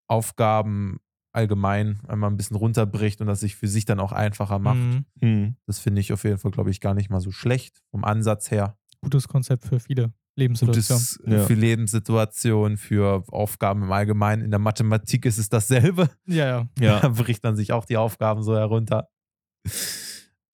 [0.09, 0.99] Aufgaben
[1.31, 4.77] allgemein einmal ein bisschen runterbricht und das sich für sich dann auch einfacher macht.
[4.77, 5.05] Mhm.
[5.19, 5.55] Hm.
[5.67, 8.51] Das finde ich auf jeden Fall, glaube ich, gar nicht mal so schlecht vom Ansatz
[8.51, 8.77] her.
[9.01, 11.03] Gutes Konzept für viele Lebenssituationen.
[11.05, 11.45] Gutes Ja.
[11.45, 14.43] für Lebenssituationen, für Aufgaben im Allgemeinen.
[14.43, 16.09] In der Mathematik ist es dasselbe.
[16.25, 16.69] Ja, ja.
[16.79, 16.99] Ja.
[17.01, 19.09] Da bricht dann sich auch die Aufgaben so herunter.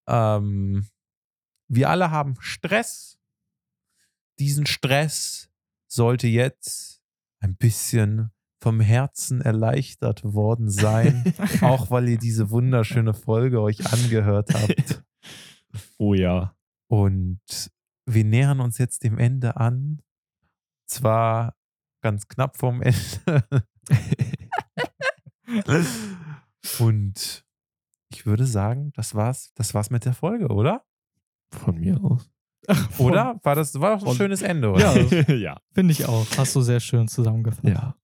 [0.08, 0.88] Ähm,
[1.68, 3.18] wir alle haben Stress.
[4.40, 5.50] Diesen Stress
[5.88, 7.02] sollte jetzt
[7.40, 14.54] ein bisschen vom Herzen erleichtert worden sein, auch weil ihr diese wunderschöne Folge euch angehört
[14.54, 15.04] habt.
[15.98, 16.54] Oh ja.
[16.88, 17.40] Und
[18.06, 20.02] wir nähern uns jetzt dem Ende an.
[20.88, 21.56] Zwar
[22.02, 23.34] ganz knapp vorm Ende.
[26.80, 27.46] Und
[28.10, 30.84] ich würde sagen, das war's, das war's mit der Folge, oder?
[31.54, 32.30] Von mir aus.
[33.00, 33.40] Oder?
[33.42, 35.02] War das war doch ein von- schönes Ende, oder?
[35.02, 35.34] Ja.
[35.34, 35.58] ja.
[35.74, 36.28] Finde ich auch.
[36.38, 37.64] Hast du sehr schön zusammengefasst.
[37.68, 37.96] Ja.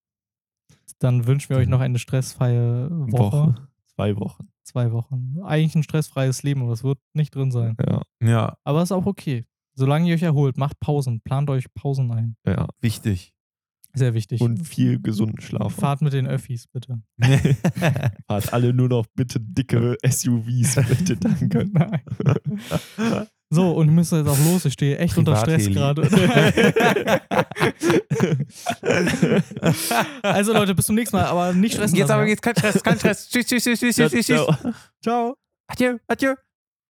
[0.98, 3.38] Dann wünschen wir euch noch eine stressfreie Woche.
[3.54, 3.68] Woche.
[3.86, 4.50] Zwei Wochen.
[4.64, 5.36] Zwei Wochen.
[5.44, 7.78] Eigentlich ein stressfreies Leben, aber es wird nicht drin sein.
[7.88, 8.02] Ja.
[8.20, 9.46] Ja, Aber ist auch okay.
[9.78, 11.22] Solange ihr euch erholt, macht Pausen.
[11.22, 12.36] Plant euch Pausen ein.
[12.46, 12.68] Ja.
[12.82, 13.32] wichtig.
[13.94, 14.42] Sehr wichtig.
[14.42, 15.74] Und viel gesunden Schlaf.
[15.74, 17.02] Fahrt mit den Öffis, bitte.
[18.28, 21.66] Fahrt alle nur noch bitte dicke SUVs, bitte, danke.
[21.72, 22.02] Nein.
[23.50, 24.66] So, und ich müsste jetzt auch los.
[24.66, 26.02] Ich stehe echt unter Stress gerade.
[30.22, 32.30] also Leute, bis zum nächsten Mal, aber nicht stressen Jetzt lassen, aber ja?
[32.30, 33.30] jetzt kein Stress, kein Stress.
[33.30, 34.26] Tschüss, tschüss, tschüss, tschüss, tschüss, tschüss.
[34.26, 34.56] Ciao.
[35.02, 35.36] Ciao.
[35.68, 36.36] Adieu, adieu.